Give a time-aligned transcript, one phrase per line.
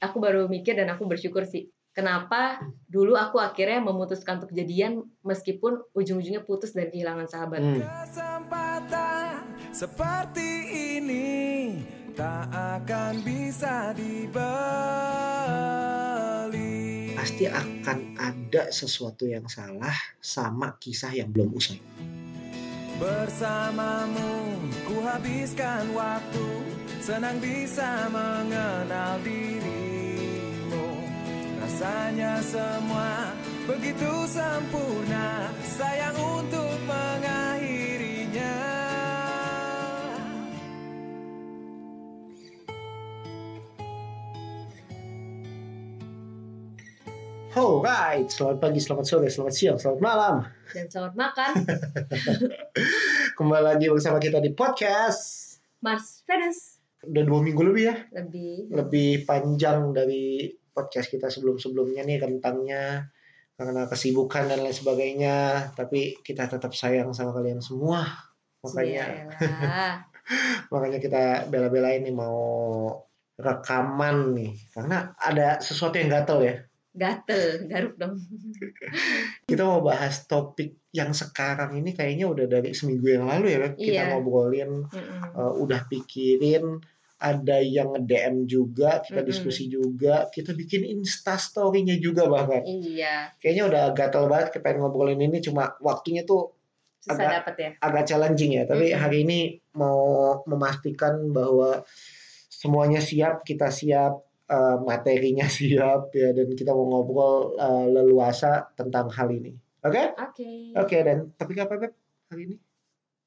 [0.00, 5.84] aku baru mikir dan aku bersyukur sih kenapa dulu aku akhirnya memutuskan untuk jadian meskipun
[5.92, 7.84] ujung-ujungnya putus dan kehilangan sahabat Hmm.
[7.84, 10.48] Kesempatan seperti
[10.98, 11.28] ini
[12.16, 14.40] tak akan bisa dibeli.
[17.14, 19.92] Pasti akan ada sesuatu yang salah
[20.24, 21.76] sama kisah yang belum usai.
[22.96, 24.56] Bersamamu
[24.88, 26.48] ku habiskan waktu
[27.00, 29.79] Senang bisa mengenal dirimu
[31.80, 33.32] Rasanya semua
[33.64, 38.52] begitu sempurna Sayang untuk mengakhirinya.
[47.56, 50.44] Alright, selamat pagi, selamat sore, selamat siang, selamat malam.
[50.76, 51.64] dan selamat makan.
[53.40, 55.56] Kembali lagi bersama kita di podcast.
[55.80, 56.76] Mars Venus.
[57.08, 58.68] Udah dua minggu lebih ya, lebih.
[58.68, 63.12] Lebih panjang dari podcast kita sebelum-sebelumnya nih rentangnya
[63.54, 65.36] karena kesibukan dan lain sebagainya.
[65.76, 68.08] Tapi kita tetap sayang sama kalian semua.
[68.64, 69.28] Makanya
[70.72, 72.40] makanya kita bela-belain nih mau
[73.36, 76.56] rekaman nih karena ada sesuatu yang gatel ya.
[76.90, 78.18] gatel garuk dong
[79.48, 83.58] Kita mau bahas topik yang sekarang ini kayaknya udah dari seminggu yang lalu ya.
[83.72, 84.04] Kita Iya.
[84.10, 85.20] ngobrolin, Mm-mm.
[85.34, 86.82] uh, udah pikirin,
[87.20, 89.28] ada yang nge-DM juga, kita Mm-mm.
[89.28, 92.64] diskusi juga, kita bikin Insta story-nya juga bahkan.
[92.64, 96.56] iya Kayaknya udah gatel banget kita pengen ngobrolin ini, cuma waktunya tuh
[97.00, 98.64] susah Agak- dapet ya agak challenging ya.
[98.64, 98.98] Tapi Mm-mm.
[98.98, 99.38] hari ini
[99.72, 100.00] mau
[100.44, 101.84] memastikan bahwa
[102.48, 109.12] semuanya siap, kita siap, uh, materinya siap ya, dan kita mau ngobrol uh, leluasa tentang
[109.12, 109.52] hal ini.
[109.80, 110.12] Oke?
[110.12, 111.92] oke Oke, dan topik apa Beb
[112.28, 112.56] hari ini?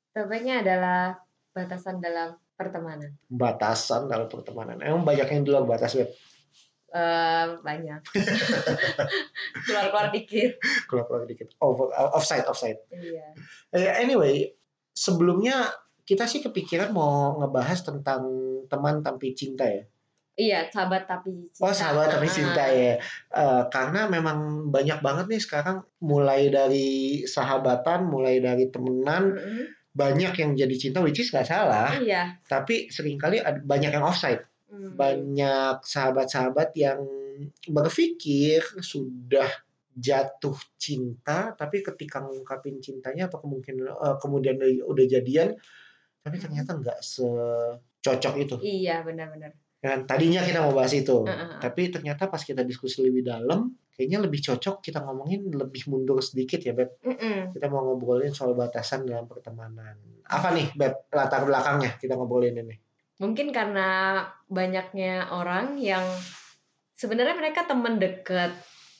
[0.09, 1.17] topiknya adalah
[1.49, 4.79] batasan dalam pertemanan Batasan dalam pertemanan.
[4.79, 6.09] Emang banyak yang duluan batas Beb?
[6.89, 8.05] Eh, banyak
[9.65, 11.49] keluar-keluar dikit Keluar-keluar dikit.
[11.57, 12.77] Over, offside, offside.
[12.91, 13.33] iya
[13.73, 14.53] Eh, anyway,
[14.93, 18.21] sebelumnya kita sih kepikiran mau ngebahas tentang
[18.67, 19.83] teman tapi cinta ya.
[20.33, 21.61] iya sahabat tapi cinta.
[21.61, 22.93] Oh sahabat tapi Ah, cinta ya.
[23.31, 29.65] Eh, karena memang banyak banget nih sekarang mulai dari sahabatan, mulai dari temenan, Mm-mm.
[29.93, 31.93] Banyak yang jadi cinta which is nggak salah.
[32.01, 34.41] iya Tapi sering kali ada, banyak yang offside.
[34.73, 34.97] Mm.
[34.97, 37.05] Banyak sahabat-sahabat yang
[37.69, 39.49] berpikir sudah
[39.93, 45.53] jatuh cinta, tapi ketika ngungkapin cintanya atau kemungkinan eh, kemudian udah jadian,
[46.25, 48.55] tapi ternyata nggak secocok itu.
[48.65, 51.59] iya benar-benar Dan tadinya kita mau bahas itu, Heeh.
[51.61, 56.59] tapi ternyata pas kita diskusi lebih dalam, kayaknya lebih cocok kita ngomongin lebih mundur sedikit
[56.59, 56.99] ya, Beb.
[57.05, 57.53] Mm-mm.
[57.53, 59.95] Kita mau ngobrolin soal batasan dalam pertemanan.
[60.27, 62.75] Apa nih, Beb, latar belakangnya kita ngobrolin ini?
[63.21, 66.01] mungkin karena banyaknya orang yang
[66.97, 68.51] sebenarnya mereka teman deket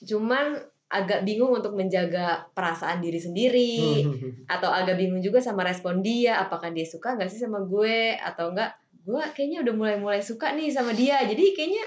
[0.06, 4.46] cuman agak bingung untuk menjaga perasaan diri sendiri Hmm.
[4.46, 8.54] atau agak bingung juga sama respon dia apakah dia suka nggak sih sama gue atau
[8.54, 11.84] enggak gue kayaknya udah mulai-mulai suka nih sama dia jadi kayaknya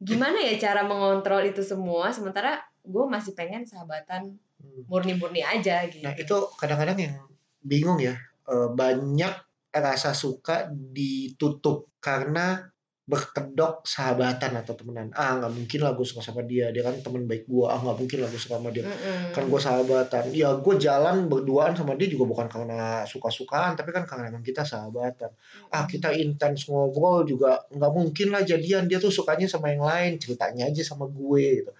[0.00, 2.10] gimana ya cara mengontrol itu semua?
[2.10, 4.84] Sementara gue masih pengen sahabatan Hmm.
[4.92, 6.04] murni-murni aja gitu.
[6.04, 7.16] Nah itu kadang-kadang yang
[7.64, 8.12] bingung ya.
[8.44, 9.32] Eh, banyak
[9.72, 12.68] rasa suka ditutup karena
[13.10, 15.10] berkedok sahabatan atau temenan.
[15.12, 16.70] Ah nggak mungkin lah gue suka sama dia.
[16.70, 18.86] Dia kan teman baik gue ah nggak mungkin lah gue suka sama dia.
[18.86, 19.34] Mm-mm.
[19.34, 20.24] kan gue sahabatan.
[20.30, 24.62] Ya gue jalan berduaan sama dia juga bukan karena suka-sukaan tapi kan karena emang kita
[24.62, 25.34] sahabatan.
[25.68, 28.86] Ah kita intens ngobrol juga nggak mungkin lah jadian.
[28.86, 31.72] Dia tuh sukanya sama yang lain ceritanya aja sama gue gitu.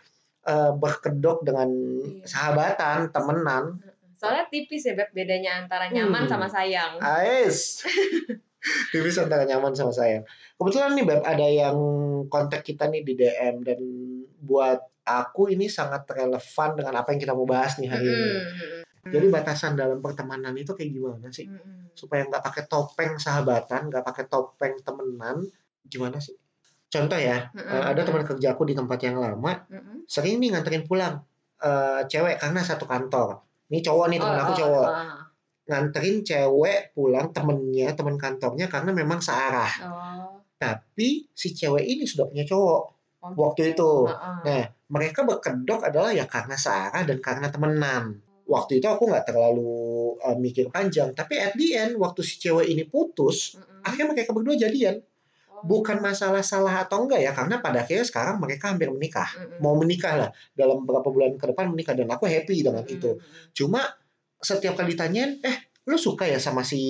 [0.42, 2.26] Eh, berkedok dengan Iya.
[2.26, 3.78] sahabatan temenan.
[4.18, 5.14] Soalnya tipis ya beb.
[5.14, 6.32] Bedanya antara nyaman Hmm.
[6.32, 6.98] sama sayang.
[6.98, 7.80] Ais.
[8.92, 10.24] Tipis antara nyaman sama sayang.
[10.60, 11.76] Kebetulan nih Beb ada yang
[12.28, 13.80] kontak kita nih di DM dan
[14.40, 18.30] buat aku ini sangat relevan dengan apa yang kita mau bahas nih hari ini.
[18.30, 18.82] Mm-mm.
[19.10, 21.48] Jadi batasan dalam pertemanan itu kayak gimana sih?
[21.48, 21.96] Mm-mm.
[21.96, 25.48] Supaya nggak pakai topeng sahabatan, nggak pakai topeng temenan,
[25.88, 26.36] gimana sih?
[26.90, 29.62] Contoh ya, eh, ada teman kerja aku di tempat yang lama,
[30.10, 31.22] sering nih nganterin pulang
[31.60, 33.40] eh, cewek karena satu kantor.
[33.70, 34.86] Ini cowok nih temen Oh, aku oh, cowok.
[34.90, 35.19] oh.
[35.70, 42.26] Nganterin cewek pulang temennya temen kantornya karena memang searah Oh, tapi si cewek ini sudah
[42.26, 42.82] punya cowok
[43.22, 43.78] oh, waktu gitu.
[43.78, 44.38] itu Heeh.
[44.44, 50.18] nah mereka berkedok adalah ya karena searah dan karena temenan waktu itu aku nggak terlalu
[50.18, 53.86] uh, mikir panjang tapi at the end waktu si cewek ini putus Mm-mm.
[53.86, 54.98] akhirnya mereka berdua jadian
[55.50, 55.66] Oh.
[55.66, 59.58] bukan masalah salah atau enggak ya karena pada akhirnya sekarang mereka hampir menikah Mm-mm.
[59.60, 62.96] mau menikah lah dalam beberapa bulan ke depan menikah dan aku happy dengan Mm-mm.
[62.96, 63.10] itu
[63.52, 63.82] cuma
[64.40, 65.56] setiap kali ditanyain eh
[65.88, 66.80] lu suka ya sama si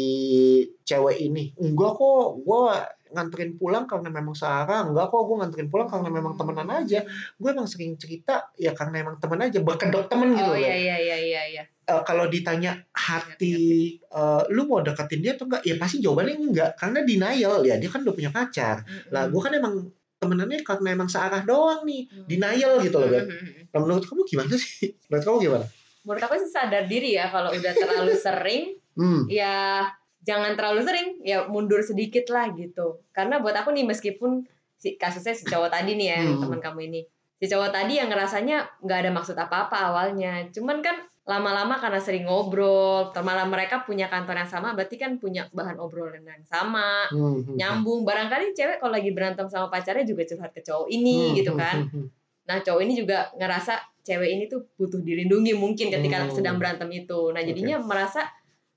[0.86, 1.54] cewek ini?
[1.58, 6.38] Enggak kok gua nganterin pulang karena memang searah enggak kok gue nganterin pulang karena memang
[6.38, 7.02] temenan aja.
[7.36, 10.62] Gue emang sering cerita ya karena emang temen aja berkedok temen gitu oh loh.
[10.62, 11.62] iya iya iya iya iya.
[11.66, 13.54] Eh, kalau ditanya hati
[13.98, 15.62] eh, lu mau deketin dia atau enggak?
[15.66, 17.54] Ya pasti jawabannya enggak karena denial.
[17.66, 18.86] Ya dia kan udah punya pacar.
[18.86, 19.10] Mm-mm.
[19.10, 19.74] lah gue kan emang
[20.20, 22.06] temenannya karena emang searah doang nih.
[22.06, 22.26] Mm.
[22.30, 23.10] denial gitu loh.
[23.10, 23.74] Mm-mm.
[23.74, 24.94] Nah, menurut kamu gimana sih?
[25.10, 25.66] Menurut kamu gimana
[26.04, 28.64] menurut aku sih sadar diri ya kalau udah terlalu sering
[28.96, 29.28] hmm.
[29.28, 29.84] ya
[30.20, 33.00] jangan terlalu sering ya mundur sedikit lah gitu.
[33.12, 34.44] Karena buat aku nih meskipun
[34.76, 36.40] si kasusnya si cowok tadi nih ya Hmm.
[36.44, 37.00] teman kamu ini.
[37.40, 40.48] Si cowok tadi yang ngerasanya nggak ada maksud apa-apa awalnya.
[40.52, 45.48] Cuman kan lama-lama karena sering ngobrol malah mereka punya kantor yang sama berarti kan punya
[45.52, 47.08] bahan obrolan yang sama.
[47.08, 48.04] Hmm, hmm, nyambung.
[48.04, 51.60] Barangkali cewek kalau lagi berantem sama pacarnya juga curhat ke cowok ini hmm, gitu hmm,
[51.60, 51.76] kan.
[51.88, 52.08] hmm, hmm.
[52.50, 56.32] Nah, cowok ini juga ngerasa cewek ini tuh butuh dilindungi mungkin ketika Hmm.
[56.32, 57.30] sedang berantem itu.
[57.34, 58.26] Nah, jadinya merasa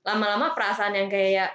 [0.04, 1.50] lama-lama perasaan yang kayak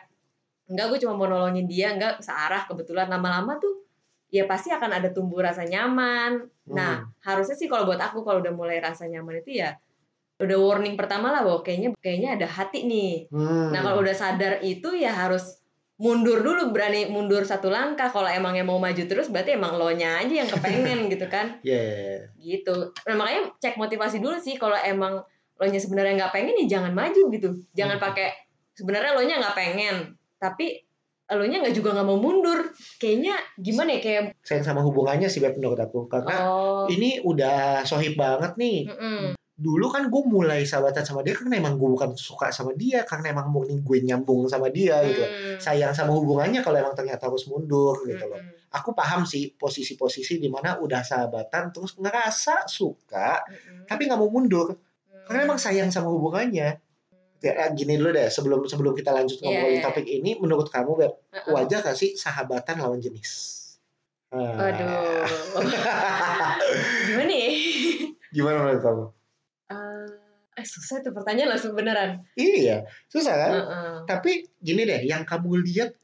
[0.69, 3.86] enggak gue cuma mau nolongin dia, enggak searah kebetulan lama-lama tuh
[4.30, 6.45] ya pasti akan ada tumbuh rasa nyaman.
[6.69, 9.74] Nah, harusnya sih kalau buat aku kalau udah mulai rasa nyaman itu ya
[10.39, 13.27] udah warning pertama lah bahwa kayaknya kayaknya ada hati nih.
[13.33, 13.75] Hmm.
[13.75, 15.58] Nah, kalau udah sadar itu ya harus
[15.99, 18.07] mundur dulu berani mundur satu langkah.
[18.07, 21.59] Kalau emangnya mau maju terus berarti emang lo nya aja yang kepengen gitu kan.
[21.67, 22.19] Ya, ya, ya.
[22.39, 22.95] gitu.
[23.05, 24.55] Nah, makanya cek motivasi dulu sih.
[24.55, 25.19] Kalau emang
[25.59, 27.49] lo nya sebenarnya nggak pengen ya jangan maju gitu.
[27.75, 28.05] Jangan Hmm.
[28.09, 28.27] pakai
[28.79, 29.95] sebenarnya lo nya nggak pengen
[30.39, 30.87] tapi
[31.29, 32.71] lo nya nggak juga nggak mau mundur.
[32.95, 36.07] Kayaknya gimana ya kayak sayang sama hubungannya sih menurut aku.
[36.07, 36.87] Karena oh.
[36.87, 38.87] ini udah sohib banget nih.
[38.87, 43.03] Mm-mm, dulu kan gue mulai sahabatan sama dia karena emang gue bukan suka sama dia
[43.03, 47.27] karena emang murni gue nyambung sama dia gitu mm, sayang sama hubungannya kalau emang ternyata
[47.27, 52.71] harus mundur gitu loh mm-mm, aku paham sih posisi-posisi di mana udah sahabatan terus ngerasa
[52.71, 55.27] suka mm-mm, tapi nggak mau mundur mm.
[55.27, 56.79] karena emang sayang sama hubungannya
[57.44, 59.83] ya eh, gini dulu deh sebelum sebelum kita lanjut Iya, ngobrolin iya.
[59.83, 61.51] topik ini menurut kamu Beb Uh-uh.
[61.59, 63.59] wajar gak sih sahabatan lawan jenis
[64.29, 64.69] Ah.
[64.69, 65.25] Aduh.
[67.09, 67.50] gimana ya
[68.29, 69.06] gimana menurut kamu
[70.59, 72.19] Eh, susah tuh pertanyaan langsung beneran.
[72.35, 73.94] iya susah kan Heeh.
[74.06, 75.95] tapi gini deh yang kamu lihat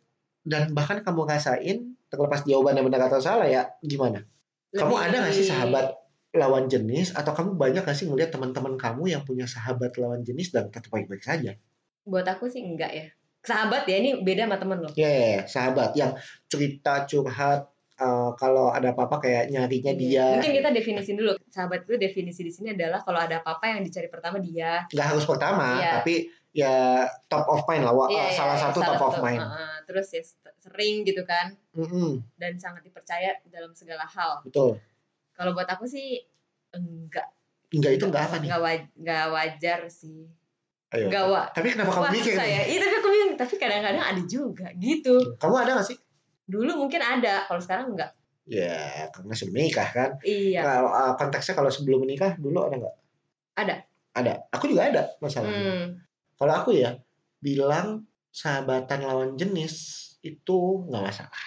[0.41, 4.23] dan bahkan kamu rasain terlepas jawabannya benar atau salah ya gimana
[4.71, 5.85] kamu Lebih- ada gak sih sahabat
[6.31, 10.51] lawan jenis atau kamu banyak gak sih ngeliat teman-teman kamu yang punya sahabat lawan jenis
[10.51, 11.59] dan tetap baik-baik saja
[12.05, 13.05] Buat aku sih enggak ya.
[13.41, 14.91] Sahabat ya ini beda sama temen loh.
[14.93, 16.13] ya ya, ya, sahabat yang
[16.45, 20.01] cerita curhat eh, kalau ada apa-apa kayak nyarinya Iya.
[20.01, 21.31] dia Mungkin kita definisin dulu.
[21.47, 24.83] Sahabat itu definisi di sini adalah kalau ada apa-apa yang dicari pertama dia.
[24.87, 25.91] nggak harus pertama Iya.
[25.97, 26.13] tapi
[26.51, 26.75] ya
[27.25, 29.75] top of mind lah Iya, iya, salah iya, satu top of mind Heeh.
[29.83, 30.23] terus ya
[30.57, 34.39] sering gitu kan Mm-mm, dan sangat dipercaya dalam segala hal.
[34.41, 34.79] betul
[35.31, 36.23] Kalau buat aku sih
[36.71, 37.27] enggak.
[37.69, 40.31] enggak itu enggak apa nih Enggak, waj- enggak wajar sih.
[40.87, 41.11] Ayo.
[41.11, 41.43] Enggak wa.
[41.49, 42.61] tapi kenapa kamu mikir ya.
[42.63, 43.33] Iya, tapi aku bingung.
[43.35, 45.15] Tapi kadang-kadang ada juga gitu.
[45.35, 45.97] kamu ada gak sih
[46.45, 48.11] Dulu mungkin ada, kalau sekarang enggak.
[48.45, 50.61] ya karena sudah menikah kan Iya.
[50.61, 52.95] Kalau uh, konteksnya kalau sebelum menikah dulu ada nggak?
[53.57, 53.75] Ada.
[54.13, 54.33] Ada.
[54.53, 55.57] Aku juga ada masalahnya.
[55.65, 55.85] Hmm.
[56.37, 56.93] Kalau aku ya
[57.41, 59.73] bilang sahabatan lawan jenis
[60.21, 61.43] itu nggak masalah.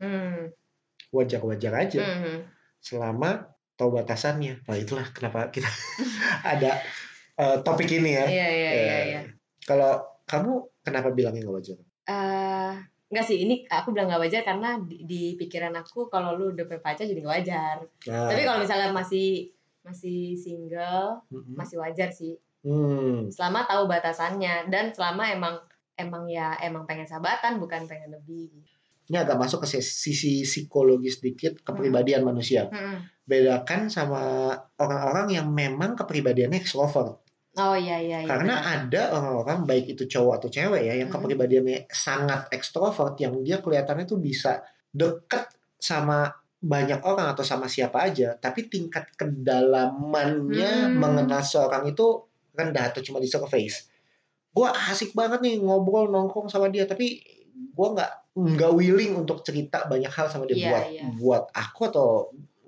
[0.00, 0.48] Hmm.
[1.12, 2.48] Wajar-wajar aja Hmm.
[2.80, 4.64] selama tahu batasannya.
[4.64, 5.68] Nah itulah kenapa kita
[6.56, 6.80] ada
[7.36, 8.24] uh, topik ini ya.
[8.24, 9.20] Iya, iya, iya, Eh, iya.
[9.60, 11.78] Kalau kamu kenapa bilangnya nggak wajar?
[12.08, 12.72] Eh,
[13.10, 16.64] enggak sih, ini aku bilang nggak wajar karena di, di pikiran aku kalau lu udah
[16.64, 17.76] punya pacar jadi nggak wajar.
[18.06, 19.50] Nah, Tapi kalau misalnya masih
[19.82, 21.58] masih single, mm-mm.
[21.58, 22.38] masih wajar sih.
[22.62, 25.54] Hmm, Selama tahu batasannya dan selama emang
[25.96, 28.48] emang ya emang pengen sahabatan bukan pengen lebih.
[29.10, 32.70] ini agak masuk ke sisi psikologis sedikit kepribadian manusia.
[32.70, 33.02] Hmm.
[33.26, 37.18] Bedakan sama orang-orang yang memang kepribadiannya extrovert.
[37.58, 38.28] Oh iya iya iya.
[38.30, 38.74] Karena benar.
[38.86, 41.14] ada orang-orang baik itu cowok atau cewek ya yang Mm.
[41.18, 44.62] kepribadiannya sangat ekstrovert yang dia kelihatannya tuh bisa
[44.94, 46.30] deket sama
[46.60, 50.94] banyak orang atau sama siapa aja, tapi tingkat kedalamannya Hmm.
[50.94, 53.88] mengenal seorang itu rendah atau cuma di surface.
[54.52, 57.22] Gua asik banget nih ngobrol nongkrong sama dia, tapi
[57.72, 61.02] gua nggak nggak willing untuk cerita banyak hal sama dia Iya, buat iya.
[61.18, 62.08] buat aku atau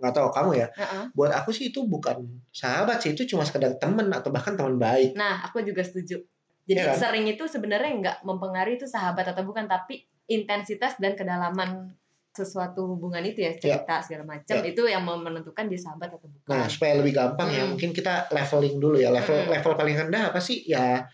[0.02, 0.66] nggak tahu kamu ya.
[0.74, 1.04] Heeh.
[1.14, 2.18] Buat aku sih itu bukan
[2.50, 5.14] sahabat sih, itu cuma sekedar temen atau bahkan teman baik.
[5.14, 6.18] Nah, aku juga setuju.
[6.62, 6.98] Jadi Iya kan?
[6.98, 11.94] sering itu sebenarnya nggak mempengaruhi itu sahabat atau bukan, tapi intensitas dan kedalaman
[12.32, 14.72] sesuatu hubungan itu ya cerita segala macam Iya.
[14.72, 16.48] itu yang menentukan dia sahabat atau bukan.
[16.48, 17.76] Nah, supaya lebih gampang ya, Hmm.
[17.76, 19.12] mungkin kita leveling dulu ya.
[19.12, 19.52] Level Hmm.
[19.52, 20.64] level paling rendah apa sih?
[20.64, 21.04] Ya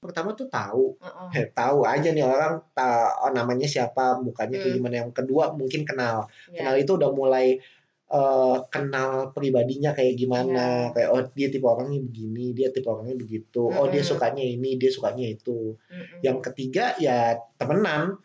[0.00, 0.96] pertama tuh tahu.
[1.00, 1.28] Heeh.
[1.36, 4.78] Eh, tahu aja nih orang ta- oh, namanya siapa, mukanya kayak Hmm.
[4.80, 4.94] gimana.
[5.04, 6.28] Yang kedua mungkin kenal.
[6.48, 6.56] Iya.
[6.60, 7.60] Kenal itu udah mulai
[8.14, 10.94] eh, kenal pribadinya kayak gimana.
[10.94, 13.66] Kayak oh dia tipe orangnya begini, dia tipe orangnya begitu.
[13.66, 15.74] Oh dia sukanya ini, dia sukanya itu.
[15.90, 16.22] Mm-mm.
[16.22, 18.22] Yang ketiga ya temenan.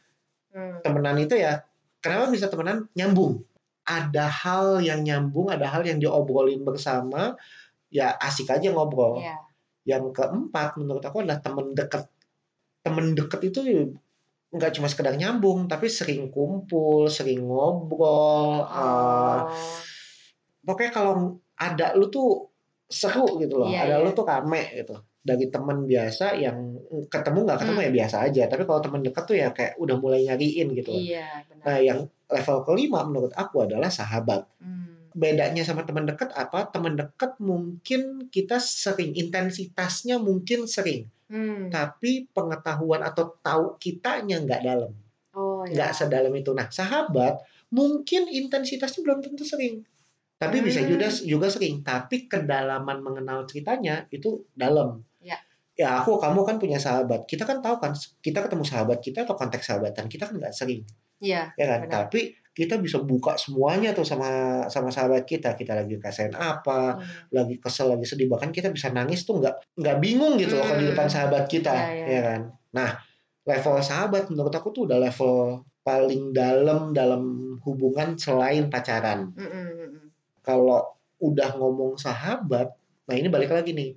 [0.49, 0.81] Hmm.
[0.81, 1.61] Temenan itu ya
[2.01, 3.43] kenapa bisa temenan nyambung
[3.89, 7.33] ada hal yang nyambung ada hal yang diobrolin bersama
[7.89, 9.35] ya asik aja ngobrol Iya.
[9.97, 12.05] yang keempat menurut aku adalah temen deket
[12.85, 13.59] temen deket itu
[14.49, 19.45] nggak cuma sekedar nyambung tapi sering kumpul sering ngobrol eh, Oh.
[20.63, 21.13] pokoknya kalau
[21.55, 22.49] ada lu tuh
[22.85, 24.03] seru gitu loh Iya, ada iya.
[24.03, 27.85] lu tuh rame gitu dari temen biasa yang ketemu nggak ketemu Hmm.
[27.85, 31.03] ya biasa aja tapi kalau temen deket tuh ya kayak udah mulai nyariin gitu loh.
[31.03, 31.63] Iya, benar.
[31.67, 35.13] nah yang level kelima menurut aku adalah sahabat Hmm.
[35.13, 41.69] bedanya sama teman dekat apa teman dekat mungkin kita sering intensitasnya mungkin sering Hmm.
[41.69, 44.91] tapi pengetahuan atau tahu kitanya nggak dalam
[45.29, 45.77] Oh, ya.
[45.77, 47.37] nggak sedalam itu nah sahabat
[47.69, 49.85] mungkin intensitasnya belum tentu sering
[50.41, 50.89] tapi bisa Hmm.
[50.89, 55.37] juga juga sering tapi kedalaman mengenal ceritanya itu dalam Ya.
[55.77, 59.37] ya aku kamu kan punya sahabat kita kan tahu kan kita ketemu sahabat kita atau
[59.37, 60.81] konteks sahabatan kita kan nggak sering
[61.21, 61.53] Iya.
[61.53, 61.91] ya kan Benar.
[62.09, 64.27] tapi kita bisa buka semuanya tuh sama
[64.67, 67.31] sama sahabat kita kita lagi kasihan apa Hmm.
[67.31, 70.75] lagi kesel lagi sedih bahkan kita bisa nangis tuh nggak nggak bingung gitu loh kalau
[70.75, 70.91] di Hmm.
[70.91, 72.05] depan sahabat kita Ya, ya.
[72.11, 72.41] ya kan
[72.75, 72.89] nah
[73.47, 77.23] level sahabat menurut aku tuh udah level paling dalam dalam
[77.63, 80.07] hubungan selain pacaran Mm, mm, mm, mm.
[80.43, 80.83] kalau
[81.17, 82.75] udah ngomong sahabat
[83.07, 83.95] nah ini balik lagi nih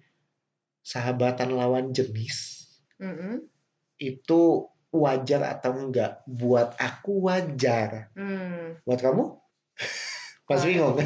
[0.80, 2.64] sahabatan lawan jenis
[2.96, 3.36] Mm, mm.
[3.98, 4.42] itu
[4.94, 6.20] wajar atau enggak?
[6.24, 8.12] Buat aku wajar.
[8.12, 8.76] Hmm.
[8.82, 9.24] buat kamu?
[10.52, 11.00] Masih bingung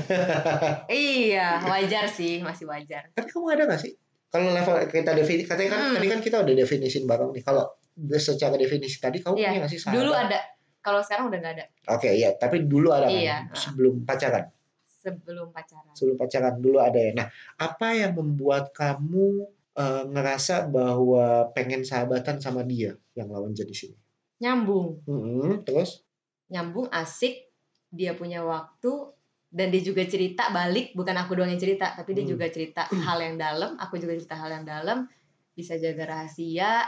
[0.90, 3.14] Iya, wajar sih, masih wajar.
[3.14, 3.94] tapi kamu ada nggak sih?
[4.26, 5.94] Kalau level kita definisi katanya kan Hmm.
[5.94, 7.46] tadi kan kita udah definisin bareng nih.
[7.46, 7.78] Kalau
[8.12, 10.38] secara definisi tadi kamu Iya, punya nggak sih sahabat Dulu ada,
[10.82, 11.64] kalau sekarang udah nggak ada.
[11.88, 12.34] oke iya.
[12.34, 13.14] Tapi dulu ada kan?
[13.14, 13.36] Iya.
[13.54, 14.44] sebelum pacaran?
[14.98, 15.92] Sebelum pacaran.
[15.94, 17.12] sebelum pacaran dulu ada ya.
[17.14, 17.26] Nah
[17.56, 23.96] apa yang membuat kamu eh, ngerasa bahwa pengen sahabatan sama dia yang lawan jenis ini
[24.36, 26.04] Nyambung, Mm-mm, terus?
[26.52, 27.48] Nyambung, asik.
[27.88, 28.92] Dia punya waktu
[29.48, 32.32] dan dia juga cerita balik, bukan aku doang yang cerita, tapi dia Hmm.
[32.36, 35.08] juga cerita hal yang dalam, aku juga cerita hal yang dalam,
[35.56, 36.84] bisa jaga rahasia,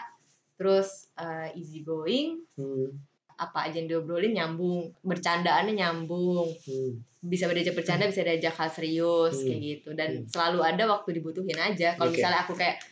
[0.61, 2.93] terus eh, easy going, hmm,
[3.39, 6.91] apa aja yang diobrolin nyambung, bercandaannya nyambung, hmm,
[7.23, 9.47] bisa diajak bercanda, bisa diajak hal serius Hmm.
[9.47, 10.27] kayak gitu, dan Hmm.
[10.27, 11.95] selalu ada waktu dibutuhin aja.
[11.95, 12.19] Kalau Oke.
[12.19, 12.83] misalnya aku kayak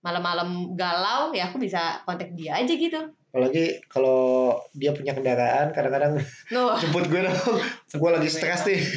[0.00, 3.00] malam-malam galau, ya aku bisa kontak dia aja gitu.
[3.30, 6.18] apalagi kalau dia punya kendaraan kadang-kadang
[6.50, 7.30] Nuh, jemput gue dong
[8.02, 8.82] gue lagi stres nih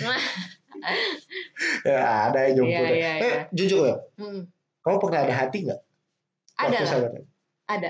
[1.85, 3.41] ya ada yang jemput Iya, iya, eh iya.
[3.53, 4.49] jujur ya Hmm.
[4.81, 5.81] kamu pernah ada hati nggak
[6.57, 7.13] ada lah,
[7.69, 7.89] ada.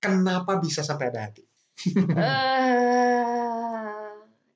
[0.00, 1.44] kenapa bisa sampai ada hati
[2.12, 4.10] Eh,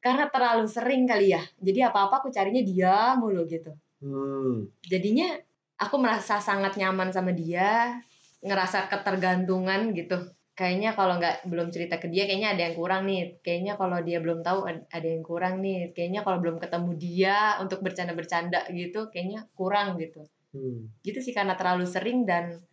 [0.04, 1.42] karena terlalu sering kali ya.
[1.58, 3.72] Jadi apa-apa aku carinya dia mulu gitu.
[4.02, 5.34] hmm, Jadinya
[5.76, 7.98] aku merasa sangat nyaman sama dia,
[8.44, 10.16] ngerasa ketergantungan gitu.
[10.56, 13.36] Kayaknya kalau nggak belum cerita ke dia, kayaknya ada yang kurang nih.
[13.44, 15.92] Kayaknya kalau dia belum tahu ad- ada yang kurang nih.
[15.92, 20.24] Kayaknya kalau belum ketemu dia untuk bercanda-bercanda gitu, kayaknya kurang gitu.
[20.56, 22.64] hmm, Gitu sih karena terlalu sering dan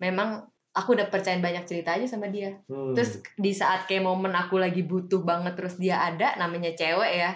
[0.00, 2.52] memang aku udah percaya banyak cerita aja sama dia.
[2.68, 2.92] hmm.
[2.92, 7.32] Terus di saat kayak momen aku lagi butuh banget terus dia ada, namanya cewek ya.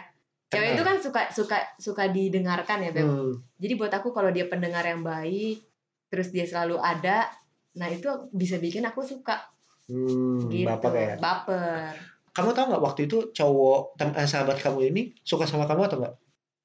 [0.53, 0.77] Cewek Kenal.
[0.77, 3.07] itu kan suka suka suka didengarkan ya, Beb.
[3.07, 5.63] Hmm, Jadi buat aku kalau dia pendengar yang baik,
[6.11, 7.31] terus dia selalu ada,
[7.79, 9.47] nah itu bisa bikin aku suka
[9.87, 10.67] hmm, gitu.
[10.67, 11.95] baper ya Baper.
[12.31, 16.15] kamu tahu nggak waktu itu cowok eh, sahabat kamu ini suka sama kamu atau nggak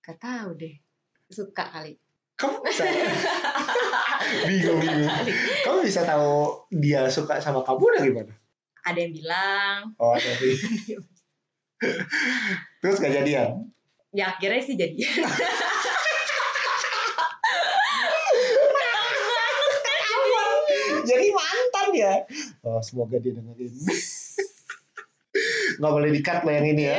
[0.02, 0.76] Gak tahu deh.
[1.30, 1.94] Suka kali.
[2.36, 2.84] kamu bisa
[4.48, 5.10] bingung bingung.
[5.66, 8.34] Kamu bisa tahu dia suka sama kamu dari mana
[8.86, 10.54] Ada yang bilang, oh tapi
[12.82, 13.74] terus gak jadian?
[14.14, 14.96] Ya akhirnya sih jadi.
[21.10, 22.14] jadi mantan ya?
[22.66, 23.74] Oh semoga dia dengerin.
[25.82, 26.98] Nggak boleh dikat lo yang ini ya.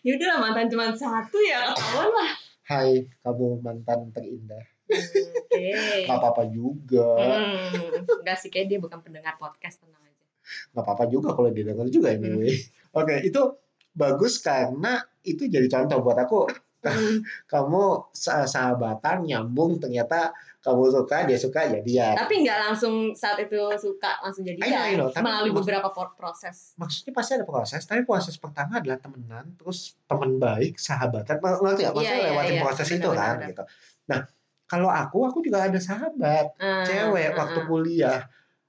[0.00, 2.39] Ya udahlah mantan cuma satu ya ketahuan lah.
[2.70, 6.06] Hai kamu mantan terindah Hmm, Oke.
[6.06, 10.26] nggak apa-apa juga Hmm, enggak sih kayak dia bukan pendengar podcast tenang aja.
[10.70, 12.54] nggak apa-apa juga kalau dia denger juga anyway
[12.90, 13.42] oke itu
[13.90, 16.69] bagus karena itu jadi contoh buat aku Hmm.
[17.52, 23.56] kamu sa- sahabatan nyambung ternyata kamu suka dia suka jadian Tapi nggak langsung saat itu
[23.76, 25.08] suka langsung jadi I know, I know.
[25.08, 26.72] Tapi melalui beberapa proses.
[26.74, 31.82] maksudnya pasti ada proses tapi proses pertama adalah temenan terus teman baik sahabatan Nggak- ngerti
[31.82, 32.62] ya maksudnya Iya, iya, lewatin iya.
[32.62, 33.48] proses Benar, itu benar, kan benar.
[33.48, 33.62] gitu
[34.06, 34.20] nah
[34.66, 37.66] kalau aku aku juga ada sahabat Ah, cewek ah, waktu ah.
[37.66, 38.20] kuliah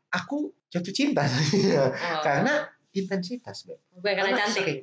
[0.09, 0.37] aku
[0.67, 1.23] jatuh cinta
[1.71, 1.91] Oh.
[2.21, 2.53] karena
[2.91, 3.79] intensitas Beb.
[3.93, 4.63] gue karena cantik.
[4.63, 4.81] sering.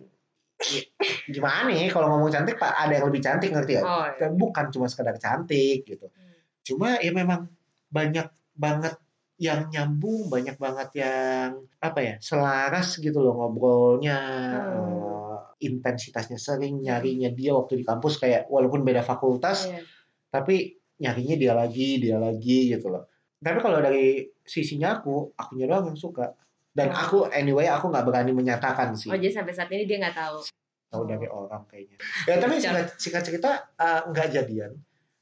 [1.27, 4.27] Gimana nih kalau ngomong cantik pak ada yang lebih cantik ngerti ya Oh, iya.
[4.29, 6.35] bukan cuma sekedar cantik gitu Hmm.
[6.67, 7.47] cuma ya memang
[7.89, 8.99] banyak banget
[9.39, 14.75] yang nyambung banyak banget yang apa ya selaras gitu loh ngobrolnya Hmm.
[14.75, 19.83] eh, intensitasnya sering nyarinya dia waktu di kampus kayak walaupun beda fakultas Iya.
[20.29, 23.07] tapi nyarinya dia lagi dia lagi gitu loh
[23.39, 26.35] tapi kalau dari sisinya aku akunya doang yang suka
[26.79, 26.97] dan Oh.
[26.97, 30.39] aku anyway aku nggak berani menyatakan sih Oh jadi sampai saat ini dia nggak tahu.
[30.89, 34.73] tahu dari orang kayaknya ya tapi singkat, singkat cerita eh, nggak jadian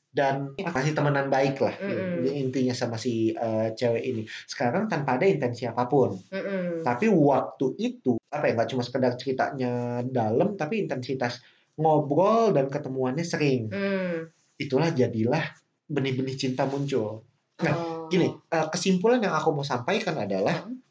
[0.08, 2.22] dan masih temenan baik lah Mm-mm.
[2.24, 6.80] intinya sama si eh, cewek ini sekarang tanpa ada intensi apa pun Mm-mm.
[6.80, 9.72] tapi waktu itu apa ya nggak cuma sekedar ceritanya
[10.02, 11.40] dalam tapi intensitas
[11.76, 14.30] ngobrol dan ketemuannya sering Mm.
[14.56, 15.42] itulah jadilah
[15.84, 18.04] benih-benih cinta muncul Nah, Oh.
[18.06, 20.85] gini eh, kesimpulan yang aku mau sampaikan adalah Mm.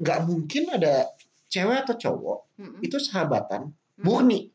[0.00, 1.06] Nggak mungkin ada
[1.46, 2.80] cewek atau cowok Mm-mm.
[2.80, 4.48] itu sahabatan murni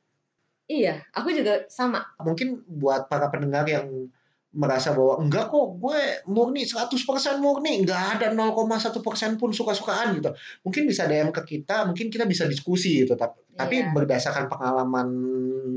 [0.66, 2.02] Iya, aku juga sama.
[2.18, 4.10] mungkin buat para pendengar yang
[4.50, 6.90] merasa bahwa enggak kok gue murni 100%
[7.38, 8.96] murni nggak ada 0,1%
[9.36, 10.32] pun suka-sukaan gitu
[10.64, 13.92] mungkin bisa DM ke kita mungkin kita bisa diskusi gitu tapi tapi Iya.
[13.92, 15.08] berdasarkan pengalaman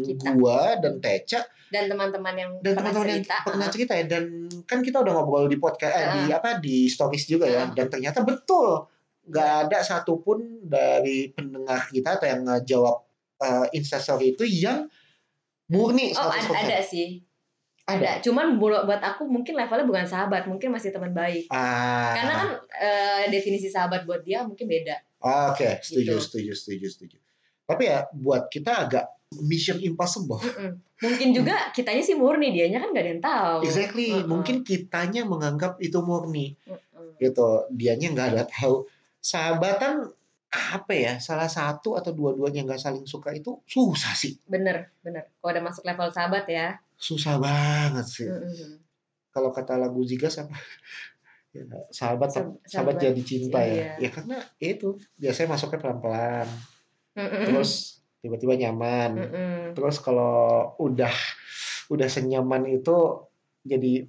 [0.00, 0.30] Kita.
[0.32, 3.36] gua dan Teca Dan teman-teman yang dan pernah teman-teman yang cerita.
[3.44, 4.24] pernah uh, cerita ya dan
[4.64, 7.74] kan kita udah ngobrol di podcast eh, di apa di stories juga ya Heeh.
[7.74, 8.88] dan ternyata betul
[9.28, 12.96] nggak ada satupun dari pendengar kita atau yang ngejawab
[13.38, 14.88] uh, instastory itu yang
[15.68, 16.48] murni Oh 100%.
[16.48, 17.20] ada, ada sih.
[17.84, 18.20] Ada.
[18.20, 21.48] Cuman buat aku mungkin levelnya bukan sahabat, mungkin masih teman baik.
[21.48, 24.92] Ah, Karena kan eh, definisi sahabat buat dia mungkin beda.
[25.24, 26.20] Ah, Oke, setuju, Gitu.
[26.20, 27.16] setuju, setuju, setuju.
[27.64, 29.08] Tapi ya buat kita agak
[29.40, 30.36] mission impossible.
[30.36, 30.76] Mm-mm.
[31.00, 33.58] Mungkin juga kitanya sih murni, dianya kan gak ada yang tahu.
[33.64, 34.24] Exactly, Uh-uh.
[34.28, 37.16] mungkin kitanya menganggap itu murni, Mm-mm.
[37.16, 37.64] gitu.
[37.72, 38.84] Dianya nggak ada tahu.
[39.28, 40.08] Sahabatan
[40.48, 41.20] apa ya?
[41.20, 45.28] Salah satu atau dua-duanya nggak saling suka itu susah sih, Bener, bener.
[45.36, 46.80] Kalau udah masuk level sahabat ya.
[46.98, 48.26] susah banget sih.
[48.26, 48.80] Mm-mm.
[49.30, 50.56] Kalau kata lagu Zigas apa?
[51.48, 53.72] Ya, sahabat sahabat sahabat, jadi cinta ya.
[53.72, 53.88] iya.
[53.96, 56.44] Ya karena itu biasanya masuknya pelan-pelan,
[57.16, 57.44] Mm-mm.
[57.48, 59.10] terus tiba-tiba nyaman.
[59.16, 59.56] Mm-mm.
[59.72, 61.08] Terus kalau udah
[61.88, 63.24] udah senyaman itu
[63.64, 64.04] jadi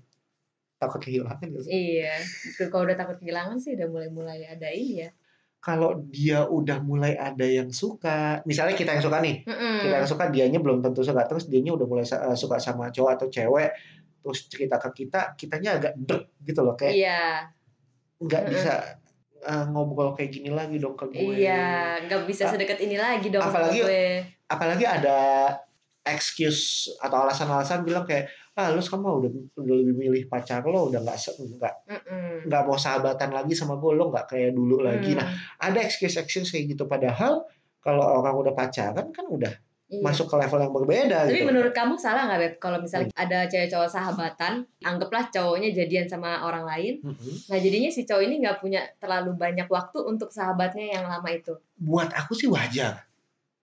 [0.79, 1.67] takut kehilangan gitu.
[1.67, 2.15] Iya,
[2.47, 5.11] Itu kalau udah takut kehilangan sih udah mulai-mulai ada ini ya.
[5.59, 9.83] Kalau dia udah mulai ada yang suka, misalnya kita yang suka nih, Mm-mm.
[9.83, 13.11] kita yang suka dianya belum tentu suka, terus dianya udah mulai eh, suka sama cowok
[13.13, 13.75] atau cewek,
[14.19, 17.23] terus cerita ke kita, kitanya agak deg gitu loh, kayak Iya,
[18.17, 18.53] nggak Mm-mm.
[18.55, 18.73] bisa
[19.41, 21.27] eh, ngobrol kayak gini lagi dong ke gue.
[21.37, 24.03] iya, nggak bisa sedekat ini lagi dong apalagi- gue.
[24.47, 25.19] Apalagi ada
[26.01, 30.99] excuse atau alasan-alasan bilang kayak ah lu kamu udah udah lebih milih pacar lo udah
[30.99, 31.17] nggak
[31.55, 31.75] nggak
[32.43, 36.49] nggak mau sahabatan lagi sama gue lo nggak kayak dulu lagi nah Hmm, ada excuse-excuse
[36.49, 37.45] kayak gitu padahal
[37.79, 39.53] kalau orang udah pacaran kan udah
[39.87, 40.01] iya.
[40.01, 41.47] masuk ke level yang berbeda Tapi gitu.
[41.47, 42.53] menurut kamu salah nggak Beb?
[42.57, 47.33] Kalau misalnya ada cewek cowok sahabatan, anggaplah cowoknya jadian sama orang lain, Mm-mm.
[47.47, 51.53] nah jadinya si cowok ini nggak punya terlalu banyak waktu untuk sahabatnya yang lama itu.
[51.77, 53.05] Buat aku sih wajar.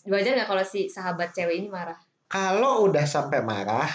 [0.07, 1.99] Wajar nggak kalau si sahabat cewek ini marah?
[2.27, 3.91] Kalau udah sampai marah,